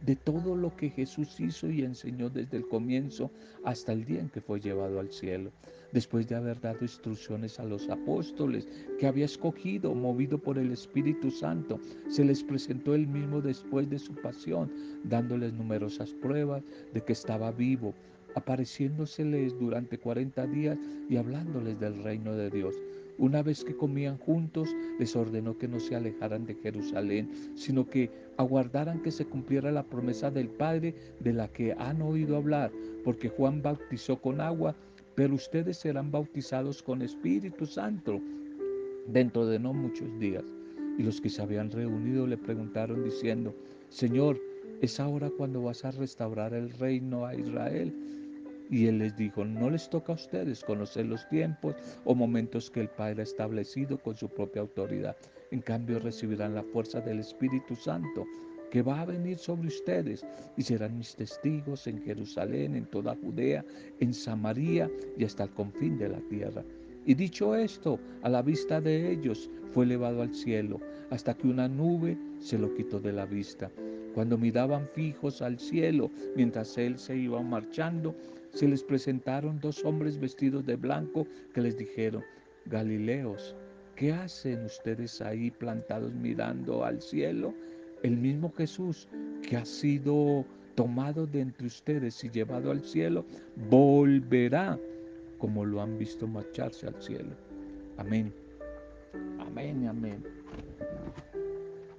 de 0.00 0.16
todo 0.16 0.56
lo 0.56 0.74
que 0.74 0.88
Jesús 0.88 1.38
hizo 1.40 1.68
y 1.68 1.82
enseñó 1.82 2.30
desde 2.30 2.56
el 2.56 2.66
comienzo 2.68 3.30
hasta 3.64 3.92
el 3.92 4.06
día 4.06 4.20
en 4.20 4.30
que 4.30 4.40
fue 4.40 4.60
llevado 4.60 4.98
al 4.98 5.12
cielo. 5.12 5.50
Después 5.92 6.26
de 6.26 6.36
haber 6.36 6.58
dado 6.58 6.78
instrucciones 6.80 7.60
a 7.60 7.64
los 7.64 7.90
apóstoles 7.90 8.66
que 8.98 9.06
había 9.06 9.26
escogido, 9.26 9.94
movido 9.94 10.38
por 10.38 10.56
el 10.56 10.72
Espíritu 10.72 11.30
Santo, 11.30 11.78
se 12.08 12.24
les 12.24 12.42
presentó 12.42 12.94
él 12.94 13.06
mismo 13.06 13.42
después 13.42 13.90
de 13.90 13.98
su 13.98 14.14
pasión, 14.14 14.72
dándoles 15.04 15.52
numerosas 15.52 16.14
pruebas 16.14 16.62
de 16.94 17.02
que 17.02 17.12
estaba 17.12 17.52
vivo, 17.52 17.94
apareciéndoseles 18.34 19.58
durante 19.58 19.98
cuarenta 19.98 20.46
días 20.46 20.78
y 21.08 21.16
hablándoles 21.16 21.78
del 21.80 22.02
reino 22.02 22.34
de 22.34 22.50
Dios. 22.50 22.74
Una 23.16 23.42
vez 23.42 23.62
que 23.62 23.76
comían 23.76 24.18
juntos, 24.18 24.74
les 24.98 25.14
ordenó 25.14 25.56
que 25.56 25.68
no 25.68 25.78
se 25.78 25.94
alejaran 25.94 26.46
de 26.46 26.56
Jerusalén, 26.56 27.30
sino 27.54 27.88
que 27.88 28.10
aguardaran 28.36 29.02
que 29.02 29.12
se 29.12 29.24
cumpliera 29.24 29.70
la 29.70 29.84
promesa 29.84 30.32
del 30.32 30.48
Padre 30.48 30.94
de 31.20 31.32
la 31.32 31.46
que 31.48 31.72
han 31.78 32.02
oído 32.02 32.36
hablar, 32.36 32.72
porque 33.04 33.28
Juan 33.28 33.62
bautizó 33.62 34.20
con 34.20 34.40
agua, 34.40 34.74
pero 35.14 35.34
ustedes 35.34 35.76
serán 35.76 36.10
bautizados 36.10 36.82
con 36.82 37.02
Espíritu 37.02 37.66
Santo 37.66 38.20
dentro 39.06 39.46
de 39.46 39.60
no 39.60 39.72
muchos 39.72 40.08
días. 40.18 40.44
Y 40.98 41.04
los 41.04 41.20
que 41.20 41.30
se 41.30 41.42
habían 41.42 41.70
reunido 41.70 42.26
le 42.26 42.36
preguntaron 42.36 43.04
diciendo, 43.04 43.54
Señor, 43.90 44.40
¿es 44.80 44.98
ahora 44.98 45.30
cuando 45.30 45.62
vas 45.62 45.84
a 45.84 45.92
restaurar 45.92 46.52
el 46.52 46.70
reino 46.70 47.26
a 47.26 47.34
Israel? 47.36 47.94
Y 48.70 48.86
él 48.86 48.98
les 48.98 49.16
dijo, 49.16 49.44
no 49.44 49.70
les 49.70 49.88
toca 49.90 50.12
a 50.12 50.16
ustedes 50.16 50.64
conocer 50.64 51.06
los 51.06 51.28
tiempos 51.28 51.74
o 52.04 52.14
momentos 52.14 52.70
que 52.70 52.80
el 52.80 52.88
Padre 52.88 53.20
ha 53.20 53.24
establecido 53.24 53.98
con 53.98 54.16
su 54.16 54.28
propia 54.28 54.62
autoridad. 54.62 55.16
En 55.50 55.60
cambio 55.60 55.98
recibirán 55.98 56.54
la 56.54 56.62
fuerza 56.62 57.00
del 57.00 57.20
Espíritu 57.20 57.76
Santo 57.76 58.24
que 58.70 58.82
va 58.82 59.02
a 59.02 59.04
venir 59.04 59.38
sobre 59.38 59.68
ustedes 59.68 60.26
y 60.56 60.62
serán 60.62 60.98
mis 60.98 61.14
testigos 61.14 61.86
en 61.86 62.02
Jerusalén, 62.02 62.74
en 62.74 62.86
toda 62.86 63.14
Judea, 63.14 63.64
en 64.00 64.12
Samaria 64.12 64.90
y 65.16 65.24
hasta 65.24 65.44
el 65.44 65.50
confín 65.50 65.96
de 65.96 66.08
la 66.08 66.18
tierra. 66.28 66.64
Y 67.06 67.14
dicho 67.14 67.54
esto, 67.54 68.00
a 68.22 68.28
la 68.28 68.42
vista 68.42 68.80
de 68.80 69.12
ellos 69.12 69.48
fue 69.72 69.84
elevado 69.84 70.22
al 70.22 70.34
cielo, 70.34 70.80
hasta 71.10 71.34
que 71.34 71.46
una 71.46 71.68
nube 71.68 72.18
se 72.40 72.58
lo 72.58 72.74
quitó 72.74 72.98
de 72.98 73.12
la 73.12 73.26
vista. 73.26 73.70
Cuando 74.12 74.38
miraban 74.38 74.88
fijos 74.94 75.40
al 75.40 75.58
cielo, 75.60 76.10
mientras 76.34 76.76
él 76.76 76.98
se 76.98 77.16
iba 77.16 77.40
marchando, 77.42 78.14
se 78.54 78.68
les 78.68 78.82
presentaron 78.82 79.58
dos 79.60 79.84
hombres 79.84 80.18
vestidos 80.18 80.64
de 80.64 80.76
blanco 80.76 81.26
que 81.52 81.60
les 81.60 81.76
dijeron, 81.76 82.22
Galileos, 82.66 83.54
¿qué 83.96 84.12
hacen 84.12 84.64
ustedes 84.64 85.20
ahí 85.20 85.50
plantados 85.50 86.14
mirando 86.14 86.84
al 86.84 87.02
cielo? 87.02 87.52
El 88.02 88.16
mismo 88.16 88.52
Jesús 88.56 89.08
que 89.42 89.56
ha 89.56 89.64
sido 89.64 90.44
tomado 90.74 91.26
de 91.26 91.40
entre 91.40 91.66
ustedes 91.66 92.22
y 92.24 92.30
llevado 92.30 92.70
al 92.70 92.82
cielo, 92.82 93.24
volverá 93.68 94.78
como 95.38 95.64
lo 95.64 95.80
han 95.80 95.98
visto 95.98 96.26
marcharse 96.26 96.86
al 96.86 97.00
cielo. 97.02 97.30
Amén. 97.96 98.32
Amén, 99.38 99.86
amén. 99.86 100.24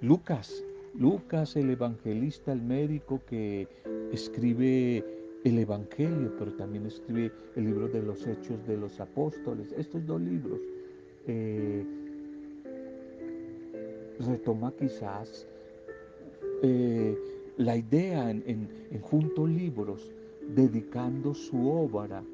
Lucas, 0.00 0.62
Lucas 0.94 1.56
el 1.56 1.70
evangelista, 1.70 2.52
el 2.52 2.62
médico 2.62 3.22
que 3.26 3.68
escribe 4.12 5.04
el 5.48 5.60
Evangelio, 5.60 6.32
pero 6.36 6.52
también 6.54 6.86
escribe 6.86 7.30
el 7.54 7.66
libro 7.66 7.86
de 7.86 8.02
los 8.02 8.26
Hechos 8.26 8.66
de 8.66 8.76
los 8.76 8.98
Apóstoles. 8.98 9.72
Estos 9.78 10.04
dos 10.04 10.20
libros 10.20 10.58
eh, 11.28 11.86
retoma 14.26 14.72
quizás 14.72 15.46
eh, 16.64 17.16
la 17.58 17.76
idea 17.76 18.28
en, 18.28 18.42
en 18.90 19.00
juntos 19.00 19.48
libros 19.48 20.10
dedicando 20.48 21.32
su 21.32 21.70
obra 21.70 22.24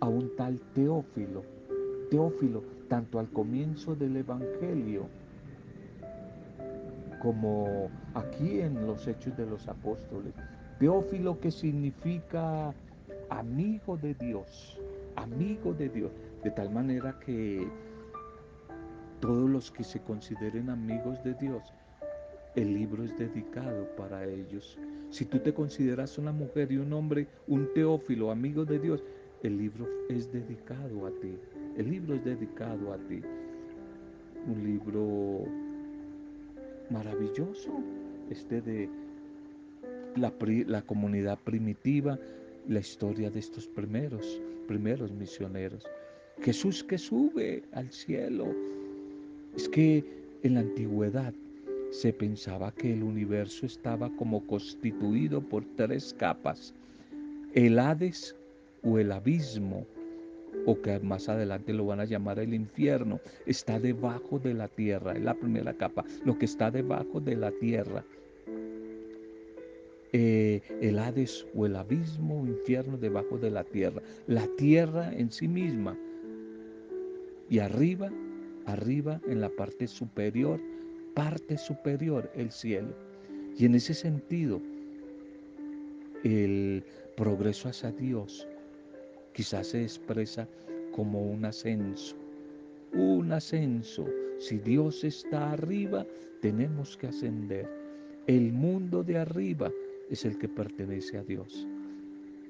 a 0.00 0.08
un 0.08 0.34
tal 0.34 0.58
Teófilo. 0.74 1.44
Teófilo, 2.10 2.64
tanto 2.88 3.20
al 3.20 3.28
comienzo 3.28 3.94
del 3.94 4.16
Evangelio 4.16 5.06
como 7.22 7.88
aquí 8.14 8.60
en 8.62 8.84
los 8.84 9.06
Hechos 9.06 9.36
de 9.36 9.46
los 9.46 9.68
Apóstoles, 9.68 10.34
Teófilo 10.78 11.40
que 11.40 11.50
significa 11.50 12.72
amigo 13.30 13.96
de 13.96 14.14
Dios, 14.14 14.78
amigo 15.16 15.74
de 15.74 15.88
Dios, 15.88 16.12
de 16.44 16.50
tal 16.52 16.70
manera 16.70 17.18
que 17.18 17.66
todos 19.20 19.50
los 19.50 19.72
que 19.72 19.82
se 19.82 20.00
consideren 20.00 20.70
amigos 20.70 21.22
de 21.24 21.34
Dios, 21.34 21.62
el 22.54 22.74
libro 22.74 23.02
es 23.02 23.16
dedicado 23.18 23.88
para 23.96 24.24
ellos. 24.24 24.78
Si 25.10 25.24
tú 25.24 25.40
te 25.40 25.52
consideras 25.52 26.16
una 26.16 26.30
mujer 26.30 26.70
y 26.70 26.76
un 26.76 26.92
hombre, 26.92 27.26
un 27.48 27.72
teófilo, 27.74 28.30
amigo 28.30 28.64
de 28.64 28.78
Dios, 28.78 29.02
el 29.42 29.58
libro 29.58 29.88
es 30.08 30.32
dedicado 30.32 31.06
a 31.06 31.10
ti. 31.20 31.36
El 31.76 31.90
libro 31.90 32.14
es 32.14 32.24
dedicado 32.24 32.92
a 32.92 32.98
ti. 33.08 33.20
Un 34.46 34.64
libro 34.64 35.44
maravilloso, 36.90 37.72
este 38.30 38.60
de 38.60 38.88
la, 40.18 40.82
comunidad 40.82 41.38
primitiva, 41.38 42.18
la 42.68 42.80
historia 42.80 43.30
de 43.30 43.40
estos 43.40 43.66
primeros, 43.66 44.40
primeros 44.66 45.10
misioneros. 45.12 45.84
Jesús 46.42 46.84
que 46.84 46.98
sube 46.98 47.62
al 47.72 47.90
cielo. 47.90 48.46
Es 49.56 49.68
que 49.68 50.04
en 50.42 50.54
la 50.54 50.60
antigüedad 50.60 51.32
se 51.90 52.12
pensaba 52.12 52.72
que 52.72 52.92
el 52.92 53.02
universo 53.02 53.66
estaba 53.66 54.10
como 54.16 54.46
constituido 54.46 55.40
por 55.40 55.64
tres 55.76 56.14
capas. 56.16 56.74
El 57.54 57.78
Hades 57.78 58.36
o 58.82 58.98
el 58.98 59.10
abismo, 59.10 59.86
o 60.66 60.80
que 60.80 60.98
más 61.00 61.28
adelante 61.28 61.72
lo 61.72 61.86
van 61.86 62.00
a 62.00 62.04
llamar 62.04 62.38
el 62.38 62.54
infierno, 62.54 63.20
está 63.46 63.78
debajo 63.78 64.38
de 64.38 64.54
la 64.54 64.68
tierra, 64.68 65.12
es 65.12 65.22
la 65.22 65.34
primera 65.34 65.72
capa, 65.74 66.04
lo 66.24 66.38
que 66.38 66.44
está 66.44 66.70
debajo 66.70 67.20
de 67.20 67.36
la 67.36 67.50
tierra. 67.52 68.04
Eh, 70.12 70.62
el 70.80 70.98
Hades 70.98 71.46
o 71.54 71.66
el 71.66 71.76
abismo 71.76 72.40
o 72.40 72.46
infierno 72.46 72.96
debajo 72.96 73.36
de 73.36 73.50
la 73.50 73.62
tierra, 73.64 74.00
la 74.26 74.46
tierra 74.56 75.12
en 75.12 75.30
sí 75.30 75.48
misma. 75.48 75.98
Y 77.50 77.58
arriba, 77.58 78.10
arriba 78.64 79.20
en 79.26 79.40
la 79.40 79.50
parte 79.50 79.86
superior, 79.86 80.60
parte 81.14 81.58
superior 81.58 82.30
el 82.34 82.50
cielo. 82.50 82.94
Y 83.56 83.66
en 83.66 83.74
ese 83.74 83.92
sentido, 83.92 84.62
el 86.24 86.82
progreso 87.16 87.68
hacia 87.68 87.92
Dios 87.92 88.46
quizás 89.34 89.68
se 89.68 89.82
expresa 89.82 90.48
como 90.92 91.20
un 91.22 91.44
ascenso, 91.44 92.16
un 92.94 93.30
ascenso. 93.32 94.06
Si 94.38 94.58
Dios 94.58 95.04
está 95.04 95.52
arriba, 95.52 96.06
tenemos 96.40 96.96
que 96.96 97.08
ascender. 97.08 97.68
El 98.26 98.52
mundo 98.52 99.02
de 99.02 99.18
arriba 99.18 99.72
es 100.10 100.24
el 100.24 100.38
que 100.38 100.48
pertenece 100.48 101.18
a 101.18 101.22
Dios 101.22 101.66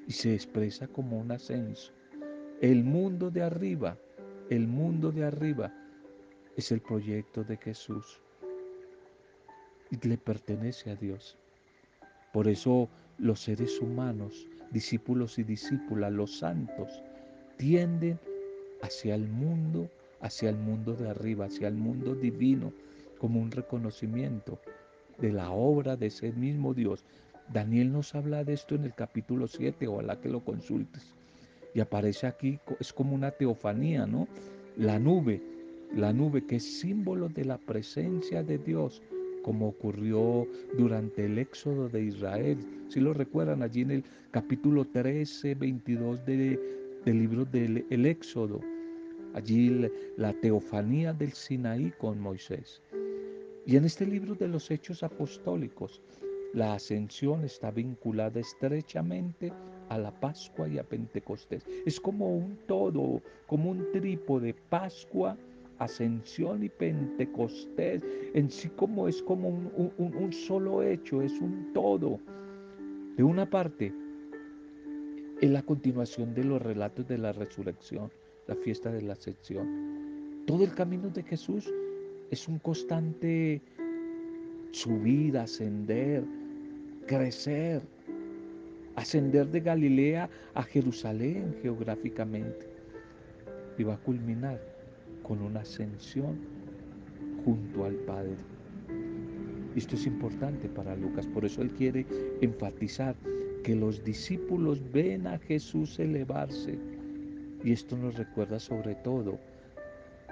y 0.07 0.13
se 0.13 0.35
expresa 0.35 0.87
como 0.89 1.19
un 1.19 1.33
ascenso. 1.33 1.93
El 2.61 2.85
mundo 2.85 3.31
de 3.31 3.43
arriba, 3.43 3.99
el 4.51 4.67
mundo 4.67 5.13
de 5.13 5.25
arriba 5.25 5.73
es 6.57 6.73
el 6.73 6.81
proyecto 6.81 7.45
de 7.45 7.57
Jesús 7.57 8.21
y 9.91 10.09
le 10.09 10.19
pertenece 10.19 10.91
a 10.91 10.97
Dios. 10.97 11.37
Por 12.33 12.49
eso 12.49 12.89
los 13.19 13.41
seres 13.41 13.81
humanos, 13.81 14.47
discípulos 14.71 15.39
y 15.39 15.45
discípulas, 15.45 16.13
los 16.13 16.39
santos, 16.39 17.03
tienden 17.57 18.19
hacia 18.83 19.15
el 19.15 19.29
mundo, 19.29 19.91
hacia 20.21 20.51
el 20.51 20.57
mundo 20.57 20.95
de 20.95 21.11
arriba, 21.11 21.47
hacia 21.47 21.69
el 21.69 21.75
mundo 21.75 22.15
divino, 22.15 22.73
como 23.19 23.41
un 23.41 23.51
reconocimiento 23.51 24.61
de 25.19 25.33
la 25.33 25.51
obra 25.51 25.97
de 25.97 26.07
ese 26.07 26.33
mismo 26.33 26.75
Dios, 26.75 27.05
Daniel 27.53 27.93
nos 27.93 28.15
habla 28.15 28.45
de 28.45 28.55
esto 28.55 28.75
en 28.75 28.85
el 28.85 28.95
capítulo 28.95 29.47
7, 29.47 29.87
ojalá 29.87 30.21
que 30.21 30.29
lo 30.29 30.41
consultes. 30.41 31.15
Y 31.75 31.81
aparece 31.81 32.27
aquí, 32.27 32.59
es 32.81 32.93
como 32.93 33.15
una 33.15 33.31
teofanía, 33.31 34.07
¿no? 34.07 34.29
La 34.77 34.99
nube, 34.99 35.41
la 35.95 36.13
nube 36.13 36.47
que 36.47 36.57
es 36.57 36.81
símbolo 36.81 37.29
de 37.29 37.45
la 37.45 37.59
presencia 37.59 38.43
de 38.43 38.59
Dios 38.59 39.03
como 39.43 39.69
ocurrió 39.69 40.47
durante 40.77 41.25
el 41.25 41.39
éxodo 41.39 41.89
de 41.89 42.05
Israel. 42.05 42.59
Si 42.89 43.01
lo 43.01 43.15
recuerdan 43.15 43.63
allí 43.63 43.81
en 43.81 43.93
el 43.93 44.05
capítulo 44.31 44.85
13, 44.85 45.55
22 45.55 46.27
del 46.27 46.59
libro 47.07 47.47
del 47.47 48.07
éxodo, 48.07 48.61
allí 49.33 49.89
la 50.19 50.35
teofanía 50.35 51.15
del 51.15 51.33
Sinaí 51.33 51.93
con 51.99 52.21
Moisés. 52.21 52.83
Y 53.65 53.77
en 53.77 53.87
este 53.87 54.07
libro 54.07 54.35
de 54.35 54.49
los 54.49 54.71
Hechos 54.71 55.03
Apostólicos, 55.03 56.03
la 56.55 56.75
ascensión 56.75 57.45
está 57.45 57.71
vinculada 57.71 58.41
estrechamente 58.41 59.53
a 59.89 59.99
la 59.99 60.11
Pascua 60.11 60.69
y 60.69 60.79
a 60.79 60.85
Pentecostés. 60.85 61.65
Es 61.87 62.01
como 62.01 62.37
un 62.37 62.59
todo, 62.67 63.23
como 63.47 63.71
un 63.71 63.91
trípode, 63.93 64.55
Pascua, 64.69 65.37
ascensión 65.79 66.63
y 66.65 66.69
Pentecostés. 66.69 68.03
En 68.35 68.51
sí 68.51 68.69
como 68.71 69.09
es 69.09 69.23
como 69.23 69.49
un, 69.49 69.93
un 69.97 70.33
solo 70.33 70.83
hecho, 70.83 71.23
es 71.23 71.33
un 71.41 71.73
todo. 71.73 72.19
De 73.17 73.23
una 73.23 73.49
parte, 73.49 73.93
es 75.41 75.51
la 75.51 75.63
continuación 75.63 76.35
de 76.35 76.45
los 76.45 76.61
relatos 76.61 77.07
de 77.07 77.19
la 77.19 77.33
resurrección, 77.33 78.11
la 78.47 78.57
fiesta 78.57 78.91
de 78.91 79.03
la 79.03 79.13
ascensión. 79.13 80.45
Todo 80.47 80.65
el 80.65 80.75
camino 80.75 81.11
de 81.11 81.23
Jesús 81.23 81.73
es 82.31 82.49
un 82.49 82.59
constante 82.59 83.63
subir, 84.73 85.37
ascender, 85.39 86.25
crecer, 87.09 87.83
ascender 88.95 89.49
de 89.49 89.61
Galilea 89.61 90.31
a 90.55 90.63
Jerusalén 90.63 91.57
geográficamente. 91.61 92.69
Y 93.77 93.83
va 93.83 93.95
a 93.95 93.99
culminar 93.99 94.61
con 95.25 95.43
una 95.43 95.61
ascensión 95.61 96.39
junto 97.45 97.85
al 97.85 97.95
Padre. 97.95 98.37
Esto 99.75 99.97
es 99.97 100.07
importante 100.07 100.69
para 100.69 100.97
Lucas, 100.97 101.27
por 101.27 101.45
eso 101.45 101.63
él 101.63 101.71
quiere 101.73 102.07
enfatizar 102.41 103.17
que 103.65 103.75
los 103.75 104.05
discípulos 104.05 104.83
ven 104.93 105.27
a 105.27 105.39
Jesús 105.39 105.99
elevarse. 105.99 106.79
Y 107.65 107.73
esto 107.73 107.97
nos 107.97 108.17
recuerda 108.17 108.59
sobre 108.61 108.95
todo 108.97 109.39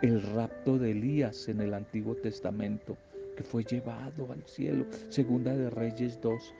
el 0.03 0.21
rapto 0.23 0.79
de 0.79 0.91
Elías 0.91 1.49
en 1.49 1.61
el 1.61 1.75
Antiguo 1.75 2.15
Testamento, 2.17 2.97
que 3.37 3.45
fue 3.45 3.63
llevado 3.65 4.33
al 4.33 4.43
cielo. 4.45 4.87
Segunda 5.11 5.55
de 5.57 5.71
Reyes 5.71 6.21
2. 6.21 6.55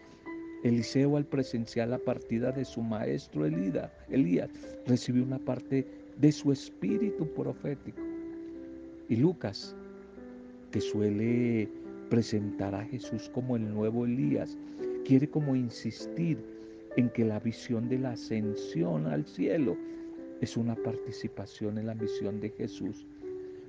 Eliseo 0.63 1.17
al 1.17 1.25
presenciar 1.25 1.89
la 1.89 1.99
partida 1.99 2.53
de 2.53 2.65
su 2.65 2.83
maestro 2.83 3.47
Elías 3.47 4.51
recibió 4.87 5.23
una 5.23 5.39
parte 5.39 5.87
de 6.19 6.33
su 6.33 6.53
espíritu 6.53 7.27
profético. 7.35 8.01
Y 9.09 9.17
Lucas, 9.17 9.77
que 10.71 10.81
suele 10.81 11.69
presentar 12.11 12.75
a 12.75 12.85
Jesús 12.85 13.31
como 13.33 13.57
el 13.57 13.73
nuevo 13.73 14.07
Elías, 14.07 14.57
quiere 15.05 15.29
como 15.29 15.55
insistir 15.55 16.39
en 16.97 17.11
que 17.11 17.25
la 17.25 17.39
visión 17.39 17.89
de 17.89 17.99
la 17.99 18.13
ascensión 18.13 19.07
al 19.07 19.25
cielo 19.27 19.77
es 20.41 20.57
una 20.57 20.75
participación 20.75 21.79
en 21.79 21.87
la 21.87 21.95
misión 21.95 22.41
de 22.41 22.51
Jesús. 22.51 23.07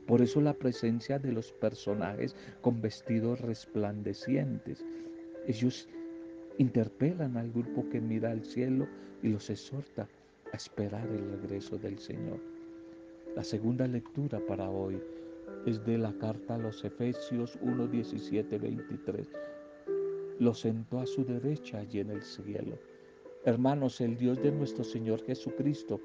Por 0.08 0.22
eso 0.22 0.40
la 0.40 0.54
presencia 0.54 1.20
de 1.20 1.34
los 1.34 1.52
personajes 1.52 2.36
con 2.62 2.82
vestidos 2.82 3.42
resplandecientes. 3.42 4.86
Ellos 5.46 5.88
interpelan 6.58 7.36
al 7.36 7.52
grupo 7.52 7.88
que 7.90 8.00
mira 8.00 8.32
al 8.32 8.44
cielo 8.44 8.88
y 9.22 9.28
los 9.28 9.50
exhorta 9.50 10.08
a 10.54 10.56
esperar 10.56 11.08
el 11.10 11.42
regreso 11.42 11.78
del 11.78 12.00
Señor. 12.00 12.40
La 13.36 13.44
segunda 13.44 13.86
lectura 13.86 14.40
para 14.48 14.70
hoy 14.70 15.00
es 15.66 15.84
de 15.86 15.98
la 15.98 16.14
carta 16.14 16.56
a 16.56 16.58
los 16.58 16.84
Efesios 16.86 17.58
1, 17.62 17.88
17, 17.88 18.58
23. 18.58 19.28
Lo 20.40 20.54
sentó 20.54 21.00
a 21.00 21.06
su 21.06 21.26
derecha 21.26 21.80
allí 21.80 22.00
en 22.00 22.12
el 22.12 22.24
cielo. 22.24 22.80
Hermanos, 23.44 24.00
el 24.02 24.18
Dios 24.18 24.42
de 24.42 24.52
nuestro 24.52 24.84
Señor 24.84 25.24
Jesucristo, 25.26 26.00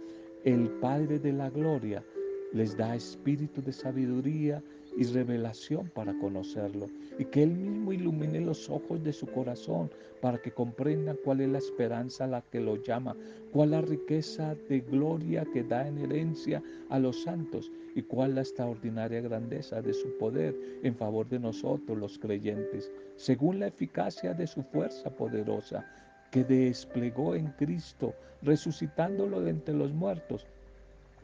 el 0.45 0.69
Padre 0.81 1.19
de 1.19 1.33
la 1.33 1.51
Gloria, 1.51 2.05
les 2.53 2.77
da 2.77 2.95
espíritu 2.95 3.63
de 3.63 3.73
sabiduría 3.73 4.63
y 4.97 5.05
revelación 5.05 5.89
para 5.89 6.13
conocerlo, 6.19 6.87
y 7.19 7.25
que 7.25 7.43
Él 7.43 7.53
mismo 7.53 7.93
ilumine 7.93 8.41
los 8.41 8.69
ojos 8.69 9.03
de 9.03 9.13
su 9.13 9.27
corazón 9.27 9.91
para 10.21 10.39
que 10.39 10.53
comprendan 10.53 11.17
cuál 11.25 11.41
es 11.41 11.49
la 11.49 11.59
esperanza 11.59 12.25
a 12.25 12.29
la 12.29 12.43
que 12.43 12.61
lo 12.61 12.77
llama, 12.77 13.17
cuál 13.53 13.71
la 13.71 13.81
riqueza 13.81 14.55
de 14.69 14.81
gloria 14.81 15.47
que 15.53 15.63
da 15.63 15.89
en 15.89 15.99
herencia 15.99 16.63
a 16.91 16.99
los 16.99 17.23
santos 17.23 17.71
y 17.95 18.03
cuál 18.03 18.35
la 18.35 18.43
extraordinaria 18.43 19.21
grandeza 19.21 19.81
de 19.83 19.95
su 19.95 20.17
poder 20.19 20.55
en 20.83 20.95
favor 20.95 21.29
de 21.29 21.39
nosotros 21.39 21.99
los 21.99 22.19
creyentes, 22.19 22.91
según 23.17 23.61
la 23.61 23.69
eficacia 23.69 24.35
de 24.35 24.47
su 24.47 24.63
fuerza 24.63 25.11
poderosa 25.11 25.87
que 26.31 26.45
desplegó 26.45 27.35
en 27.35 27.49
Cristo, 27.59 28.15
resucitándolo 28.43 29.41
de 29.41 29.51
entre 29.51 29.75
los 29.75 29.93
muertos 29.93 30.47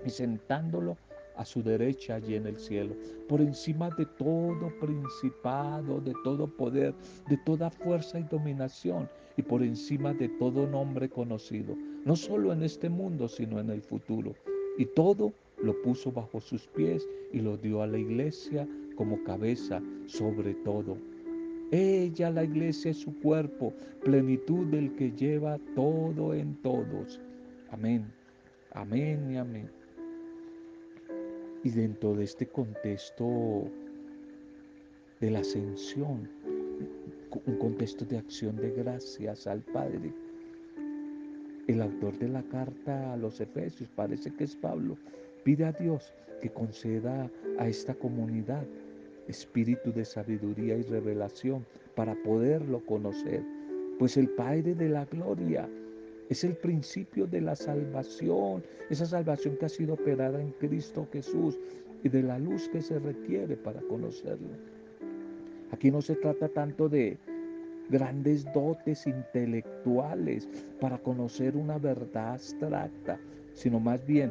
y 0.05 0.11
sentándolo 0.11 0.97
a 1.39 1.45
su 1.45 1.63
derecha 1.63 2.17
allí 2.17 2.35
en 2.35 2.47
el 2.47 2.59
cielo, 2.59 2.95
por 3.29 3.41
encima 3.41 3.89
de 3.97 4.05
todo 4.19 4.71
principado, 4.81 6.01
de 6.01 6.13
todo 6.25 6.47
poder, 6.47 6.95
de 7.29 7.37
toda 7.47 7.71
fuerza 7.71 8.19
y 8.19 8.25
dominación, 8.25 9.09
y 9.37 9.43
por 9.43 9.63
encima 9.63 10.13
de 10.13 10.29
todo 10.29 10.67
nombre 10.67 11.09
conocido, 11.09 11.77
no 12.05 12.17
solo 12.17 12.53
en 12.53 12.65
este 12.65 12.89
mundo, 12.91 13.29
sino 13.29 13.61
en 13.61 13.71
el 13.71 13.81
futuro. 13.81 14.35
Y 14.77 14.85
todo 14.85 15.33
lo 15.63 15.81
puso 15.83 16.11
bajo 16.11 16.41
sus 16.41 16.67
pies 16.67 17.09
y 17.33 17.41
lo 17.41 17.57
dio 17.57 17.83
a 17.83 17.87
la 17.87 17.99
iglesia 17.99 18.67
como 18.97 19.23
cabeza 19.23 19.81
sobre 20.07 20.55
todo. 20.55 20.99
Ella, 21.71 22.31
la 22.31 22.45
iglesia, 22.45 22.91
es 22.91 22.99
su 22.99 23.15
cuerpo, 23.21 23.73
plenitud 24.03 24.67
del 24.69 24.95
que 24.97 25.13
lleva 25.13 25.59
todo 25.75 26.35
en 26.35 26.55
todos. 26.63 27.21
Amén, 27.71 28.11
amén 28.73 29.31
y 29.31 29.37
amén. 29.37 29.78
Y 31.65 31.71
dentro 31.71 32.15
de 32.15 32.25
este 32.25 32.47
contexto 32.47 33.65
de 35.21 35.31
la 35.31 35.41
ascensión, 35.41 36.29
un 37.47 37.59
contexto 37.59 38.05
de 38.05 38.19
acción 38.19 38.57
de 38.57 38.71
gracias 38.71 39.47
al 39.47 39.61
Padre, 39.63 40.13
el 41.67 41.83
autor 41.83 42.17
de 42.19 42.29
la 42.29 42.43
carta 42.45 43.13
a 43.13 43.17
los 43.17 43.41
Efesios, 43.41 43.91
parece 43.91 44.33
que 44.33 44.45
es 44.45 44.57
Pablo, 44.57 44.97
pide 45.45 45.65
a 45.65 45.73
Dios 45.73 46.15
que 46.41 46.51
conceda 46.51 47.31
a 47.59 47.69
esta 47.69 47.95
comunidad 47.95 48.65
espíritu 49.27 49.93
de 49.93 50.05
sabiduría 50.05 50.77
y 50.77 50.83
revelación 50.83 51.67
para 51.95 52.15
poderlo 52.23 52.85
conocer, 52.87 53.43
pues 53.99 54.17
el 54.17 54.29
Padre 54.31 54.75
de 54.75 54.89
la 54.89 55.05
gloria 55.05 55.69
es 56.29 56.45
el 56.45 56.55
principio 56.55 57.27
de 57.27 57.41
la 57.41 57.57
salvación, 57.57 58.63
esa 58.91 59.07
salvación 59.07 59.57
que 59.57 59.67
ha 59.67 59.69
sido 59.69 59.95
operada 59.95 60.41
en 60.41 60.51
Cristo 60.53 61.07
Jesús 61.13 61.59
y 62.03 62.09
de 62.09 62.23
la 62.23 62.39
luz 62.39 62.69
que 62.69 62.83
se 62.83 62.99
requiere 62.99 63.57
para 63.57 63.81
conocerlo. 63.83 64.49
Aquí 65.71 65.91
no 65.91 66.03
se 66.03 66.17
trata 66.17 66.49
tanto 66.49 66.89
de 66.89 67.19
grandes 67.89 68.45
dotes 68.53 69.07
intelectuales 69.07 70.49
para 70.81 70.99
conocer 70.99 71.57
una 71.57 71.79
verdad 71.79 72.35
abstracta, 72.35 73.19
sino 73.55 73.81
más 73.81 74.07
bien 74.07 74.31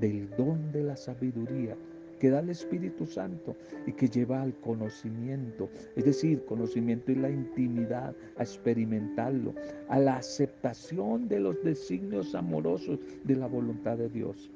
del 0.00 0.28
don 0.36 0.72
de 0.72 0.82
la 0.82 0.96
sabiduría 0.96 1.76
que 2.20 2.30
da 2.30 2.40
el 2.40 2.50
Espíritu 2.50 3.06
Santo 3.06 3.56
y 3.86 3.92
que 3.92 4.08
lleva 4.08 4.42
al 4.42 4.54
conocimiento, 4.60 5.70
es 5.96 6.04
decir, 6.04 6.44
conocimiento 6.44 7.10
y 7.10 7.16
la 7.16 7.30
intimidad, 7.30 8.14
a 8.36 8.42
experimentarlo, 8.42 9.54
a 9.88 9.98
la 9.98 10.16
aceptación 10.16 11.28
de 11.28 11.40
los 11.40 11.60
designios 11.64 12.34
amorosos 12.34 13.00
de 13.24 13.36
la 13.36 13.46
voluntad 13.46 13.96
de 13.96 14.10
Dios. 14.10 14.50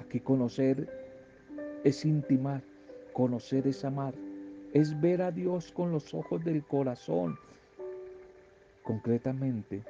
Aquí 0.00 0.18
conocer 0.18 0.88
es 1.84 2.04
intimar, 2.04 2.62
conocer 3.12 3.68
es 3.68 3.84
amar, 3.84 4.14
es 4.72 5.00
ver 5.00 5.22
a 5.22 5.30
Dios 5.30 5.70
con 5.70 5.92
los 5.92 6.12
ojos 6.14 6.44
del 6.44 6.64
corazón. 6.64 7.38
Concretamente, 8.82 9.82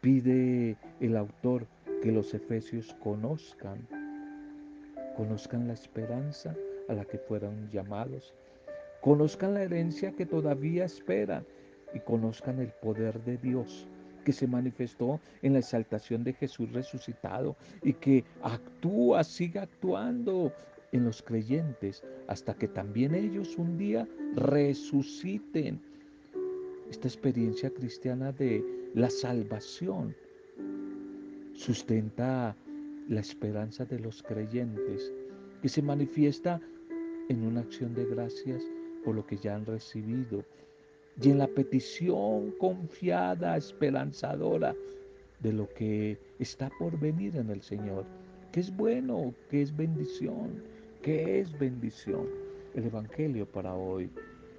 pide 0.00 0.76
el 1.00 1.16
autor 1.16 1.66
que 2.00 2.12
los 2.12 2.32
efesios 2.32 2.94
conozcan 3.02 3.95
conozcan 5.16 5.66
la 5.66 5.74
esperanza 5.74 6.54
a 6.88 6.94
la 6.94 7.04
que 7.04 7.18
fueron 7.18 7.68
llamados, 7.70 8.34
conozcan 9.00 9.54
la 9.54 9.62
herencia 9.62 10.12
que 10.12 10.26
todavía 10.26 10.84
esperan 10.84 11.44
y 11.94 12.00
conozcan 12.00 12.60
el 12.60 12.68
poder 12.68 13.20
de 13.24 13.36
Dios 13.38 13.86
que 14.24 14.32
se 14.32 14.48
manifestó 14.48 15.20
en 15.42 15.52
la 15.52 15.60
exaltación 15.60 16.24
de 16.24 16.32
Jesús 16.32 16.72
resucitado 16.72 17.56
y 17.82 17.92
que 17.92 18.24
actúa, 18.42 19.22
sigue 19.22 19.60
actuando 19.60 20.52
en 20.90 21.04
los 21.04 21.22
creyentes 21.22 22.02
hasta 22.26 22.54
que 22.54 22.66
también 22.66 23.14
ellos 23.14 23.56
un 23.56 23.78
día 23.78 24.06
resuciten. 24.34 25.80
Esta 26.90 27.06
experiencia 27.06 27.70
cristiana 27.70 28.32
de 28.32 28.64
la 28.94 29.10
salvación 29.10 30.14
sustenta 31.54 32.56
la 33.08 33.20
esperanza 33.20 33.84
de 33.84 33.98
los 33.98 34.22
creyentes, 34.22 35.12
que 35.62 35.68
se 35.68 35.82
manifiesta 35.82 36.60
en 37.28 37.42
una 37.42 37.60
acción 37.60 37.94
de 37.94 38.04
gracias 38.04 38.62
por 39.04 39.14
lo 39.14 39.26
que 39.26 39.36
ya 39.36 39.54
han 39.54 39.66
recibido 39.66 40.44
y 41.20 41.30
en 41.30 41.38
la 41.38 41.46
petición 41.46 42.52
confiada, 42.58 43.56
esperanzadora 43.56 44.74
de 45.40 45.52
lo 45.52 45.68
que 45.70 46.18
está 46.38 46.70
por 46.78 46.98
venir 46.98 47.36
en 47.36 47.50
el 47.50 47.62
Señor, 47.62 48.04
que 48.52 48.60
es 48.60 48.76
bueno, 48.76 49.34
que 49.48 49.62
es 49.62 49.74
bendición, 49.74 50.62
que 51.02 51.40
es 51.40 51.58
bendición. 51.58 52.26
El 52.74 52.84
Evangelio 52.84 53.46
para 53.46 53.74
hoy, 53.74 54.10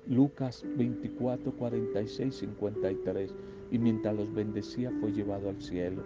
Lucas 0.07 0.65
24, 0.77 1.51
46, 1.51 2.35
53. 2.35 3.35
Y 3.69 3.77
mientras 3.77 4.15
los 4.15 4.33
bendecía 4.33 4.91
fue 4.99 5.11
llevado 5.11 5.49
al 5.49 5.61
cielo. 5.61 6.01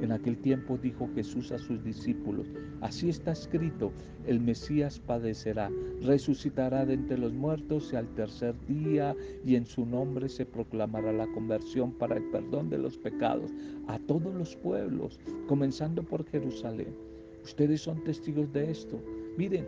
En 0.00 0.12
aquel 0.12 0.36
tiempo 0.36 0.76
dijo 0.76 1.08
Jesús 1.14 1.52
a 1.52 1.58
sus 1.58 1.82
discípulos, 1.82 2.46
así 2.82 3.08
está 3.08 3.32
escrito, 3.32 3.92
el 4.26 4.40
Mesías 4.40 4.98
padecerá, 4.98 5.70
resucitará 6.02 6.84
de 6.84 6.94
entre 6.94 7.16
los 7.16 7.32
muertos 7.32 7.92
y 7.92 7.96
al 7.96 8.06
tercer 8.14 8.54
día, 8.66 9.16
y 9.44 9.54
en 9.54 9.64
su 9.64 9.86
nombre 9.86 10.28
se 10.28 10.44
proclamará 10.44 11.12
la 11.12 11.26
conversión 11.28 11.92
para 11.92 12.16
el 12.16 12.24
perdón 12.24 12.68
de 12.68 12.78
los 12.78 12.98
pecados 12.98 13.50
a 13.88 13.98
todos 14.00 14.34
los 14.34 14.54
pueblos, 14.56 15.18
comenzando 15.48 16.02
por 16.02 16.26
Jerusalén. 16.26 16.94
Ustedes 17.42 17.80
son 17.80 18.04
testigos 18.04 18.52
de 18.52 18.70
esto. 18.70 19.00
Miren, 19.38 19.66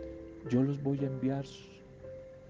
yo 0.49 0.61
los 0.61 0.81
voy 0.83 0.99
a 0.99 1.07
enviar 1.07 1.45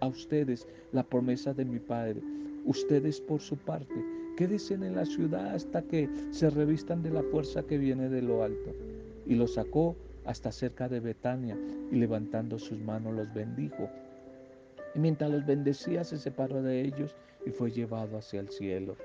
a 0.01 0.07
ustedes 0.07 0.67
la 0.91 1.03
promesa 1.03 1.53
de 1.53 1.65
mi 1.65 1.79
Padre. 1.79 2.21
Ustedes 2.65 3.21
por 3.21 3.39
su 3.39 3.55
parte 3.55 4.18
Quédense 4.39 4.75
en 4.75 4.95
la 4.95 5.05
ciudad 5.05 5.53
hasta 5.53 5.81
que 5.81 6.07
se 6.31 6.49
revistan 6.49 7.03
de 7.03 7.09
la 7.09 7.23
fuerza 7.23 7.61
que 7.63 7.77
viene 7.77 8.07
de 8.07 8.21
lo 8.21 8.41
alto. 8.41 8.73
Y 9.25 9.35
los 9.35 9.55
sacó 9.55 9.97
hasta 10.23 10.49
cerca 10.53 10.87
de 10.87 11.01
Betania 11.01 11.57
y 11.91 11.97
levantando 11.97 12.57
sus 12.57 12.79
manos 12.79 13.13
los 13.15 13.33
bendijo. 13.33 13.89
Y 14.95 14.99
mientras 14.99 15.29
los 15.29 15.45
bendecía 15.45 16.05
se 16.05 16.17
separó 16.17 16.61
de 16.61 16.79
ellos 16.79 17.17
y 17.45 17.49
fue 17.49 17.69
llevado 17.69 18.17
hacia 18.17 18.39
el 18.39 18.47
cielo. 18.47 18.95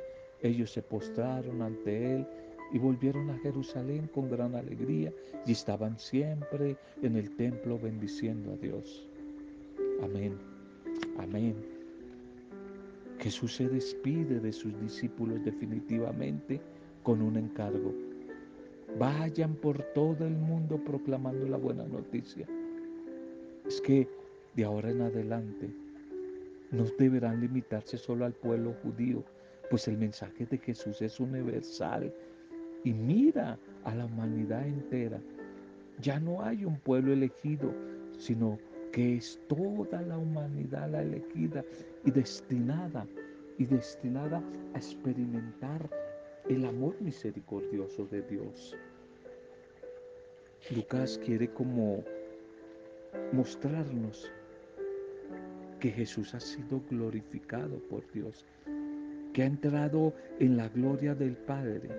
Ellos 0.40 0.70
se 0.70 0.82
postraron 0.82 1.62
ante 1.62 2.14
él 2.14 2.28
y 2.72 2.78
volvieron 2.78 3.28
a 3.30 3.38
Jerusalén 3.38 4.08
con 4.14 4.30
gran 4.30 4.54
alegría 4.54 5.12
y 5.46 5.50
estaban 5.50 5.98
siempre 5.98 6.76
en 7.02 7.16
el 7.16 7.34
templo 7.34 7.76
bendiciendo 7.76 8.52
a 8.52 8.56
Dios. 8.56 9.08
Amén. 10.00 10.38
Amén. 11.18 11.73
Jesús 13.24 13.54
se 13.54 13.66
despide 13.66 14.38
de 14.38 14.52
sus 14.52 14.78
discípulos 14.82 15.42
definitivamente 15.42 16.60
con 17.02 17.22
un 17.22 17.38
encargo. 17.38 17.94
Vayan 18.98 19.54
por 19.54 19.82
todo 19.94 20.26
el 20.26 20.34
mundo 20.34 20.78
proclamando 20.84 21.48
la 21.48 21.56
buena 21.56 21.84
noticia. 21.84 22.46
Es 23.66 23.80
que 23.80 24.06
de 24.54 24.64
ahora 24.64 24.90
en 24.90 25.00
adelante 25.00 25.70
no 26.70 26.84
deberán 26.98 27.40
limitarse 27.40 27.96
solo 27.96 28.26
al 28.26 28.34
pueblo 28.34 28.74
judío, 28.82 29.24
pues 29.70 29.88
el 29.88 29.96
mensaje 29.96 30.44
de 30.44 30.58
Jesús 30.58 31.00
es 31.00 31.18
universal 31.18 32.12
y 32.84 32.92
mira 32.92 33.58
a 33.84 33.94
la 33.94 34.04
humanidad 34.04 34.66
entera. 34.66 35.18
Ya 36.02 36.20
no 36.20 36.42
hay 36.42 36.66
un 36.66 36.76
pueblo 36.76 37.14
elegido, 37.14 37.72
sino 38.18 38.58
que 38.92 39.16
es 39.16 39.40
toda 39.48 40.02
la 40.02 40.18
humanidad 40.18 40.90
la 40.90 41.00
elegida 41.00 41.64
y 42.04 42.10
destinada 42.10 43.06
y 43.58 43.66
destinada 43.66 44.42
a 44.74 44.78
experimentar 44.78 45.88
el 46.48 46.64
amor 46.64 47.00
misericordioso 47.00 48.06
de 48.06 48.22
Dios. 48.22 48.76
Lucas 50.74 51.20
quiere 51.24 51.48
como 51.52 52.04
mostrarnos 53.32 54.32
que 55.80 55.90
Jesús 55.90 56.34
ha 56.34 56.40
sido 56.40 56.82
glorificado 56.88 57.78
por 57.90 58.10
Dios, 58.12 58.46
que 59.32 59.42
ha 59.42 59.46
entrado 59.46 60.14
en 60.38 60.56
la 60.56 60.68
gloria 60.68 61.14
del 61.14 61.36
Padre. 61.36 61.90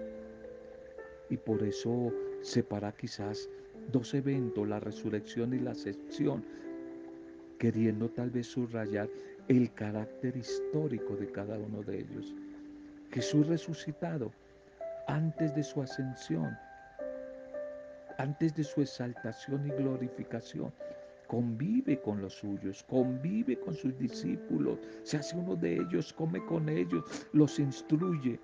Y 1.30 1.38
por 1.38 1.62
eso 1.64 2.12
separa 2.42 2.92
quizás 2.92 3.50
dos 3.92 4.14
eventos, 4.14 4.68
la 4.68 4.80
resurrección 4.80 5.54
y 5.54 5.60
la 5.60 5.72
ascensión, 5.72 6.44
queriendo 7.60 8.10
tal 8.10 8.32
vez 8.32 8.48
subrayar 8.48 9.10
el 9.48 9.72
carácter 9.74 10.36
histórico 10.36 11.16
de 11.16 11.32
cada 11.32 11.58
uno 11.58 11.84
de 11.84 12.00
ellos. 12.00 12.34
Jesús 13.12 13.48
resucitado 13.48 14.32
antes 15.08 15.54
de 15.56 15.64
su 15.64 15.82
ascensión, 15.82 16.58
antes 18.18 18.56
de 18.56 18.64
su 18.64 18.82
exaltación 18.82 19.68
y 19.68 19.70
glorificación, 19.70 20.74
convive 21.28 22.00
con 22.02 22.22
los 22.22 22.34
suyos, 22.34 22.84
convive 22.84 23.60
con 23.60 23.76
sus 23.76 23.98
discípulos, 23.98 24.80
se 25.04 25.18
hace 25.18 25.36
uno 25.38 25.56
de 25.56 25.76
ellos, 25.76 26.14
come 26.14 26.44
con 26.46 26.70
ellos, 26.70 27.28
los 27.34 27.60
instruye. 27.60 28.40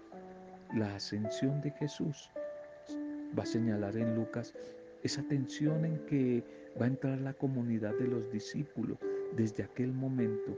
La 0.75 0.95
ascensión 0.95 1.61
de 1.61 1.71
Jesús 1.71 2.29
va 3.37 3.43
a 3.43 3.45
señalar 3.45 3.97
en 3.97 4.15
Lucas 4.15 4.53
esa 5.03 5.23
tensión 5.23 5.83
en 5.83 5.97
que 6.05 6.43
va 6.79 6.85
a 6.85 6.89
entrar 6.89 7.19
la 7.19 7.33
comunidad 7.33 7.93
de 7.95 8.07
los 8.07 8.31
discípulos 8.31 8.97
desde 9.35 9.63
aquel 9.63 9.93
momento, 9.93 10.57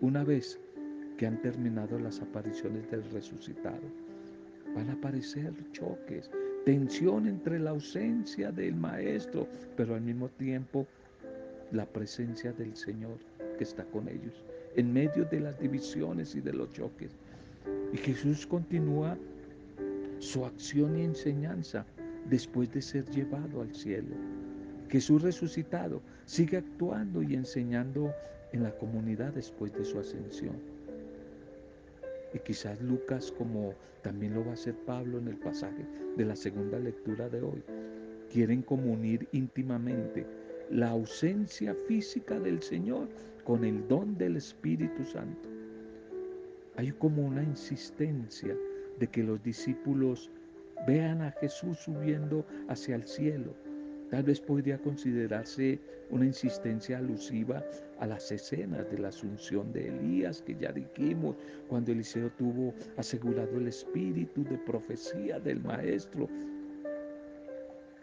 una 0.00 0.24
vez 0.24 0.58
que 1.16 1.26
han 1.26 1.40
terminado 1.42 1.98
las 1.98 2.20
apariciones 2.20 2.90
del 2.90 3.02
resucitado. 3.10 3.82
Van 4.74 4.88
a 4.90 4.92
aparecer 4.92 5.52
choques, 5.72 6.30
tensión 6.64 7.26
entre 7.26 7.58
la 7.58 7.70
ausencia 7.70 8.52
del 8.52 8.76
Maestro, 8.76 9.48
pero 9.76 9.94
al 9.94 10.02
mismo 10.02 10.28
tiempo 10.28 10.86
la 11.72 11.86
presencia 11.86 12.52
del 12.52 12.76
Señor 12.76 13.18
que 13.56 13.64
está 13.64 13.84
con 13.86 14.08
ellos, 14.08 14.44
en 14.76 14.92
medio 14.92 15.24
de 15.24 15.40
las 15.40 15.58
divisiones 15.58 16.34
y 16.36 16.40
de 16.40 16.52
los 16.52 16.70
choques. 16.72 17.10
Y 17.92 17.96
Jesús 17.96 18.46
continúa 18.46 19.16
su 20.20 20.44
acción 20.44 20.98
y 20.98 21.02
enseñanza 21.02 21.84
después 22.30 22.72
de 22.72 22.82
ser 22.82 23.04
llevado 23.10 23.62
al 23.62 23.74
cielo. 23.74 24.14
Jesús 24.88 25.22
resucitado 25.22 26.00
sigue 26.24 26.58
actuando 26.58 27.22
y 27.22 27.34
enseñando 27.34 28.12
en 28.52 28.62
la 28.62 28.76
comunidad 28.76 29.32
después 29.32 29.72
de 29.72 29.84
su 29.84 29.98
ascensión. 29.98 30.56
Y 32.34 32.38
quizás 32.40 32.80
Lucas, 32.82 33.32
como 33.32 33.74
también 34.02 34.34
lo 34.34 34.44
va 34.44 34.50
a 34.50 34.54
hacer 34.54 34.74
Pablo 34.86 35.18
en 35.18 35.28
el 35.28 35.36
pasaje 35.36 35.86
de 36.16 36.24
la 36.24 36.36
segunda 36.36 36.78
lectura 36.78 37.28
de 37.28 37.40
hoy, 37.40 37.62
quieren 38.30 38.62
comunir 38.62 39.26
íntimamente 39.32 40.26
la 40.70 40.90
ausencia 40.90 41.74
física 41.86 42.38
del 42.38 42.62
Señor 42.62 43.08
con 43.44 43.64
el 43.64 43.86
don 43.88 44.16
del 44.18 44.36
Espíritu 44.36 45.04
Santo. 45.04 45.48
Hay 46.76 46.92
como 46.92 47.26
una 47.26 47.42
insistencia 47.42 48.54
de 48.98 49.06
que 49.06 49.22
los 49.22 49.42
discípulos 49.42 50.30
vean 50.86 51.22
a 51.22 51.32
Jesús 51.32 51.78
subiendo 51.78 52.44
hacia 52.68 52.96
el 52.96 53.04
cielo. 53.04 53.54
Tal 54.10 54.22
vez 54.22 54.40
podría 54.40 54.78
considerarse 54.78 55.78
una 56.10 56.24
insistencia 56.24 56.98
alusiva 56.98 57.62
a 57.98 58.06
las 58.06 58.32
escenas 58.32 58.90
de 58.90 58.98
la 58.98 59.08
asunción 59.08 59.70
de 59.72 59.88
Elías 59.88 60.40
que 60.40 60.56
ya 60.58 60.72
dijimos 60.72 61.36
cuando 61.68 61.92
Eliseo 61.92 62.30
tuvo 62.30 62.72
asegurado 62.96 63.58
el 63.58 63.68
espíritu 63.68 64.44
de 64.44 64.56
profecía 64.58 65.38
del 65.38 65.60
maestro. 65.60 66.26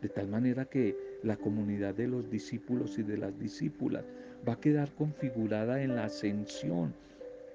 De 0.02 0.10
tal 0.10 0.28
manera 0.28 0.66
que 0.66 0.96
la 1.24 1.38
comunidad 1.38 1.96
de 1.96 2.08
los 2.08 2.30
discípulos 2.30 3.00
y 3.00 3.04
de 3.04 3.18
las 3.18 3.40
discípulas 3.40 4.04
va 4.48 4.54
a 4.54 4.60
quedar 4.60 4.94
configurada 4.94 5.82
en 5.82 5.96
la 5.96 6.06
ascensión 6.06 6.94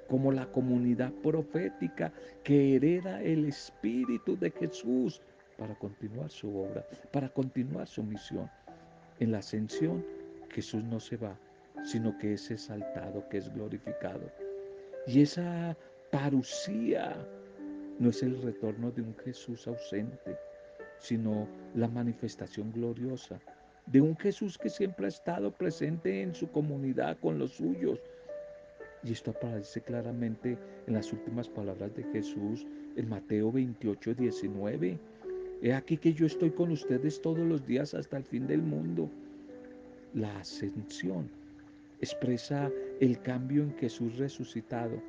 como 0.08 0.32
la 0.32 0.50
comunidad 0.50 1.12
profética 1.22 2.12
que 2.42 2.74
hereda 2.74 3.22
el 3.22 3.44
espíritu 3.44 4.36
de 4.36 4.50
Jesús 4.50 5.22
para 5.60 5.74
continuar 5.74 6.30
su 6.30 6.48
obra, 6.56 6.84
para 7.12 7.28
continuar 7.28 7.86
su 7.86 8.02
misión. 8.02 8.50
En 9.18 9.30
la 9.30 9.38
ascensión 9.38 10.04
Jesús 10.48 10.82
no 10.82 10.98
se 10.98 11.18
va, 11.18 11.38
sino 11.84 12.16
que 12.16 12.32
es 12.32 12.50
exaltado, 12.50 13.28
que 13.28 13.36
es 13.36 13.52
glorificado. 13.52 14.32
Y 15.06 15.20
esa 15.20 15.76
parucía 16.10 17.14
no 17.98 18.08
es 18.08 18.22
el 18.22 18.40
retorno 18.40 18.90
de 18.90 19.02
un 19.02 19.14
Jesús 19.18 19.68
ausente, 19.68 20.38
sino 20.98 21.46
la 21.74 21.88
manifestación 21.88 22.72
gloriosa 22.72 23.38
de 23.86 24.00
un 24.00 24.16
Jesús 24.16 24.56
que 24.56 24.70
siempre 24.70 25.06
ha 25.06 25.08
estado 25.08 25.50
presente 25.50 26.22
en 26.22 26.34
su 26.34 26.50
comunidad 26.50 27.18
con 27.18 27.38
los 27.38 27.52
suyos, 27.52 28.00
y 29.02 29.12
esto 29.12 29.30
aparece 29.32 29.80
claramente 29.80 30.58
en 30.86 30.94
las 30.94 31.12
últimas 31.12 31.48
palabras 31.48 31.94
de 31.96 32.04
Jesús 32.04 32.66
en 32.96 33.08
Mateo 33.08 33.50
28, 33.50 34.14
19. 34.14 34.98
He 35.62 35.74
aquí 35.74 35.98
que 35.98 36.14
yo 36.14 36.24
estoy 36.24 36.50
con 36.50 36.70
ustedes 36.70 37.20
todos 37.20 37.40
los 37.46 37.66
días 37.66 37.92
hasta 37.92 38.16
el 38.16 38.24
fin 38.24 38.46
del 38.46 38.62
mundo. 38.62 39.10
La 40.14 40.38
ascensión 40.38 41.30
expresa 42.00 42.70
el 43.00 43.20
cambio 43.20 43.62
en 43.62 43.76
Jesús 43.76 44.16
resucitado, 44.16 45.02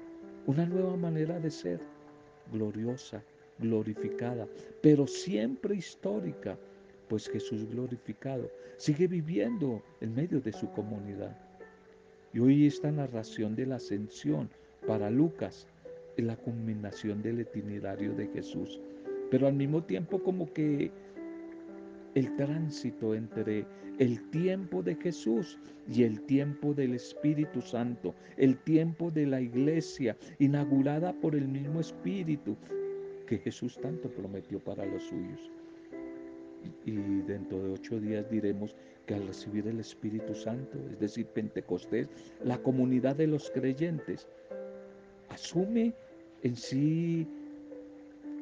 una 0.45 0.65
nueva 0.65 0.97
manera 0.97 1.39
de 1.39 1.49
ser, 1.49 1.79
gloriosa, 2.51 3.23
glorificada, 3.59 4.45
pero 4.81 5.07
siempre 5.07 5.75
histórica, 5.75 6.57
pues 7.07 7.29
Jesús 7.29 7.65
glorificado 7.69 8.51
sigue 8.75 9.07
viviendo 9.07 9.81
en 10.01 10.13
medio 10.13 10.41
de 10.41 10.51
su 10.51 10.69
comunidad. 10.71 11.37
Y 12.33 12.39
hoy 12.39 12.67
esta 12.67 12.91
narración 12.91 13.55
de 13.55 13.67
la 13.67 13.75
ascensión 13.75 14.49
para 14.85 15.09
Lucas 15.09 15.65
es 16.17 16.25
la 16.25 16.35
culminación 16.35 17.21
del 17.21 17.39
itinerario 17.39 18.13
de 18.13 18.27
Jesús. 18.27 18.81
Pero 19.31 19.47
al 19.47 19.53
mismo 19.53 19.81
tiempo 19.81 20.21
como 20.21 20.53
que 20.53 20.91
el 22.13 22.35
tránsito 22.35 23.15
entre 23.15 23.65
el 23.97 24.29
tiempo 24.29 24.83
de 24.83 24.95
Jesús 24.95 25.57
y 25.89 26.03
el 26.03 26.21
tiempo 26.21 26.73
del 26.73 26.93
Espíritu 26.95 27.61
Santo, 27.61 28.13
el 28.37 28.57
tiempo 28.57 29.09
de 29.09 29.25
la 29.25 29.39
iglesia 29.39 30.17
inaugurada 30.39 31.13
por 31.13 31.35
el 31.35 31.47
mismo 31.47 31.79
Espíritu 31.79 32.57
que 33.25 33.37
Jesús 33.37 33.79
tanto 33.81 34.09
prometió 34.09 34.59
para 34.59 34.85
los 34.85 35.03
suyos. 35.03 35.49
Y 36.85 36.91
dentro 37.21 37.63
de 37.63 37.71
ocho 37.71 37.99
días 37.99 38.29
diremos 38.29 38.75
que 39.05 39.15
al 39.15 39.25
recibir 39.25 39.65
el 39.67 39.79
Espíritu 39.79 40.35
Santo, 40.35 40.77
es 40.91 40.99
decir, 40.99 41.25
Pentecostés, 41.27 42.09
la 42.43 42.61
comunidad 42.61 43.15
de 43.15 43.27
los 43.27 43.49
creyentes 43.49 44.27
asume 45.29 45.93
en 46.43 46.55
sí 46.55 47.27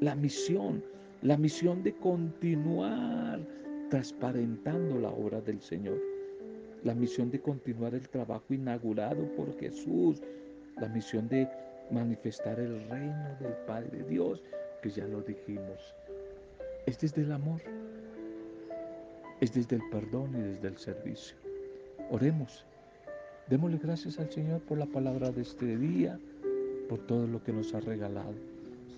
la 0.01 0.15
misión, 0.15 0.83
la 1.21 1.37
misión 1.37 1.83
de 1.83 1.93
continuar 1.93 3.39
transparentando 3.89 4.99
la 4.99 5.09
obra 5.09 5.41
del 5.41 5.61
Señor, 5.61 5.99
la 6.83 6.95
misión 6.95 7.29
de 7.31 7.41
continuar 7.41 7.93
el 7.93 8.07
trabajo 8.07 8.53
inaugurado 8.53 9.25
por 9.35 9.57
Jesús, 9.59 10.21
la 10.79 10.87
misión 10.87 11.27
de 11.27 11.49
manifestar 11.91 12.59
el 12.59 12.87
reino 12.89 13.35
del 13.41 13.53
Padre 13.67 14.03
Dios, 14.07 14.41
que 14.81 14.89
ya 14.89 15.05
lo 15.05 15.21
dijimos. 15.21 15.93
Es 16.85 16.99
desde 16.99 17.23
el 17.23 17.31
amor, 17.33 17.61
es 19.41 19.53
desde 19.53 19.75
el 19.75 19.89
perdón 19.89 20.33
y 20.35 20.41
desde 20.41 20.67
el 20.69 20.77
servicio. 20.77 21.35
Oremos. 22.09 22.65
Démosle 23.49 23.79
gracias 23.79 24.19
al 24.19 24.31
Señor 24.31 24.61
por 24.61 24.77
la 24.77 24.85
palabra 24.85 25.31
de 25.31 25.41
este 25.41 25.75
día, 25.77 26.19
por 26.87 26.99
todo 27.07 27.27
lo 27.27 27.43
que 27.43 27.51
nos 27.51 27.73
ha 27.73 27.79
regalado. 27.79 28.48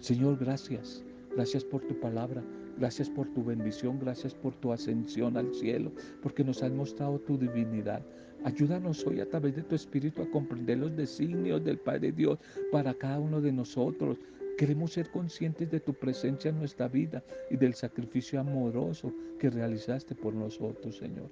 Señor, 0.02 0.38
gracias. 0.40 1.04
Gracias 1.36 1.64
por 1.64 1.82
tu 1.82 1.98
palabra. 2.00 2.44
Gracias 2.78 3.08
por 3.08 3.28
tu 3.34 3.44
bendición, 3.44 4.00
gracias 4.00 4.34
por 4.34 4.56
tu 4.56 4.74
ascensión 4.74 5.38
al 5.38 5.54
cielo, 5.54 5.92
porque 6.24 6.44
nos 6.44 6.64
has 6.64 6.72
mostrado 6.72 7.20
tu 7.20 7.38
divinidad. 7.38 8.02
Ayúdanos 8.44 9.06
hoy 9.06 9.20
a 9.20 9.30
través 9.30 9.56
de 9.56 9.62
tu 9.62 9.76
Espíritu 9.76 10.24
a 10.24 10.32
comprender 10.32 10.80
los 10.80 10.96
designios 10.96 11.64
del 11.64 11.78
Padre 11.78 12.12
Dios 12.12 12.40
para 12.72 12.96
cada 12.96 13.20
uno 13.20 13.40
de 13.40 13.52
nosotros. 13.52 14.18
Queremos 14.58 14.94
ser 14.94 15.12
conscientes 15.12 15.70
de 15.70 15.80
tu 15.80 15.94
presencia 15.94 16.50
en 16.50 16.58
nuestra 16.58 16.88
vida 16.88 17.24
y 17.52 17.58
del 17.58 17.76
sacrificio 17.76 18.40
amoroso 18.40 19.14
que 19.38 19.52
realizaste 19.52 20.16
por 20.16 20.34
nosotros, 20.34 20.98
Señor. 20.98 21.30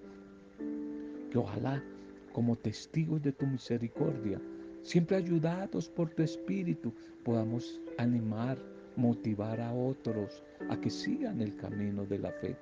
Que 1.32 1.40
ojalá, 1.40 1.84
como 2.32 2.56
testigos 2.56 3.24
de 3.24 3.32
tu 3.32 3.48
misericordia, 3.48 4.40
siempre 4.82 5.18
ayudados 5.18 5.90
por 5.90 6.10
tu 6.10 6.24
Espíritu, 6.24 6.94
podamos 7.24 7.80
animar, 7.98 8.58
motivar 8.96 9.60
a 9.62 9.74
otros 9.74 10.44
a 10.70 10.80
que 10.80 10.90
sigan 10.90 11.42
el 11.42 11.56
camino 11.56 12.06
de 12.06 12.20
la 12.20 12.32
fe, 12.32 12.56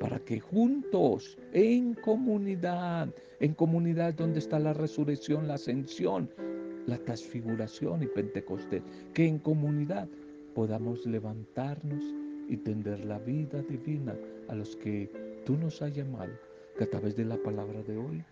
para 0.00 0.18
que 0.20 0.40
juntos, 0.40 1.38
en 1.52 1.94
comunidad, 1.94 3.08
en 3.40 3.54
comunidad 3.54 4.14
donde 4.14 4.38
está 4.38 4.58
la 4.58 4.72
resurrección, 4.72 5.48
la 5.48 5.54
ascensión, 5.54 6.30
la 6.86 6.98
transfiguración 6.98 8.02
y 8.02 8.06
Pentecostés, 8.06 8.82
que 9.12 9.26
en 9.26 9.38
comunidad 9.38 10.08
podamos 10.54 11.06
levantarnos 11.06 12.02
y 12.48 12.56
tender 12.56 13.04
la 13.04 13.18
vida 13.18 13.62
divina 13.62 14.16
a 14.48 14.54
los 14.54 14.74
que 14.76 15.10
tú 15.44 15.56
nos 15.56 15.82
has 15.82 15.94
llamado, 15.94 16.32
que 16.76 16.84
a 16.84 16.90
través 16.90 17.14
de 17.16 17.24
la 17.24 17.36
palabra 17.36 17.82
de 17.82 17.96
hoy 17.96 18.24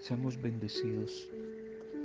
seamos 0.00 0.40
bendecidos 0.40 1.28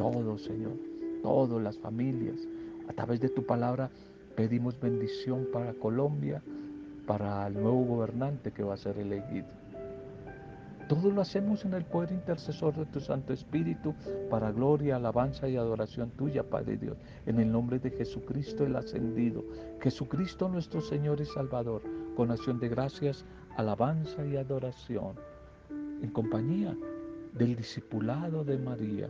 todos, 0.01 0.43
Señor, 0.43 0.73
todas 1.21 1.61
las 1.61 1.77
familias, 1.77 2.47
a 2.87 2.93
través 2.93 3.19
de 3.19 3.29
tu 3.29 3.45
palabra 3.45 3.91
Pedimos 4.35 4.79
bendición 4.79 5.47
para 5.51 5.73
Colombia, 5.73 6.41
para 7.05 7.45
el 7.47 7.53
nuevo 7.53 7.83
gobernante 7.83 8.51
que 8.51 8.63
va 8.63 8.75
a 8.75 8.77
ser 8.77 8.97
elegido. 8.97 9.45
Todo 10.87 11.11
lo 11.11 11.21
hacemos 11.21 11.63
en 11.65 11.73
el 11.73 11.85
poder 11.85 12.11
intercesor 12.11 12.75
de 12.75 12.85
tu 12.85 12.99
Santo 12.99 13.33
Espíritu 13.33 13.93
para 14.29 14.51
gloria, 14.51 14.95
alabanza 14.95 15.47
y 15.47 15.57
adoración 15.57 16.11
tuya, 16.11 16.43
Padre 16.43 16.77
Dios. 16.77 16.97
En 17.25 17.39
el 17.39 17.51
nombre 17.51 17.79
de 17.79 17.91
Jesucristo 17.91 18.65
el 18.65 18.75
ascendido, 18.75 19.43
Jesucristo 19.81 20.49
nuestro 20.49 20.81
Señor 20.81 21.21
y 21.21 21.25
Salvador, 21.25 21.81
con 22.15 22.31
acción 22.31 22.59
de 22.59 22.69
gracias, 22.69 23.25
alabanza 23.57 24.25
y 24.25 24.37
adoración. 24.37 25.15
En 26.01 26.09
compañía 26.09 26.75
del 27.33 27.55
discipulado 27.55 28.43
de 28.43 28.57
María. 28.57 29.09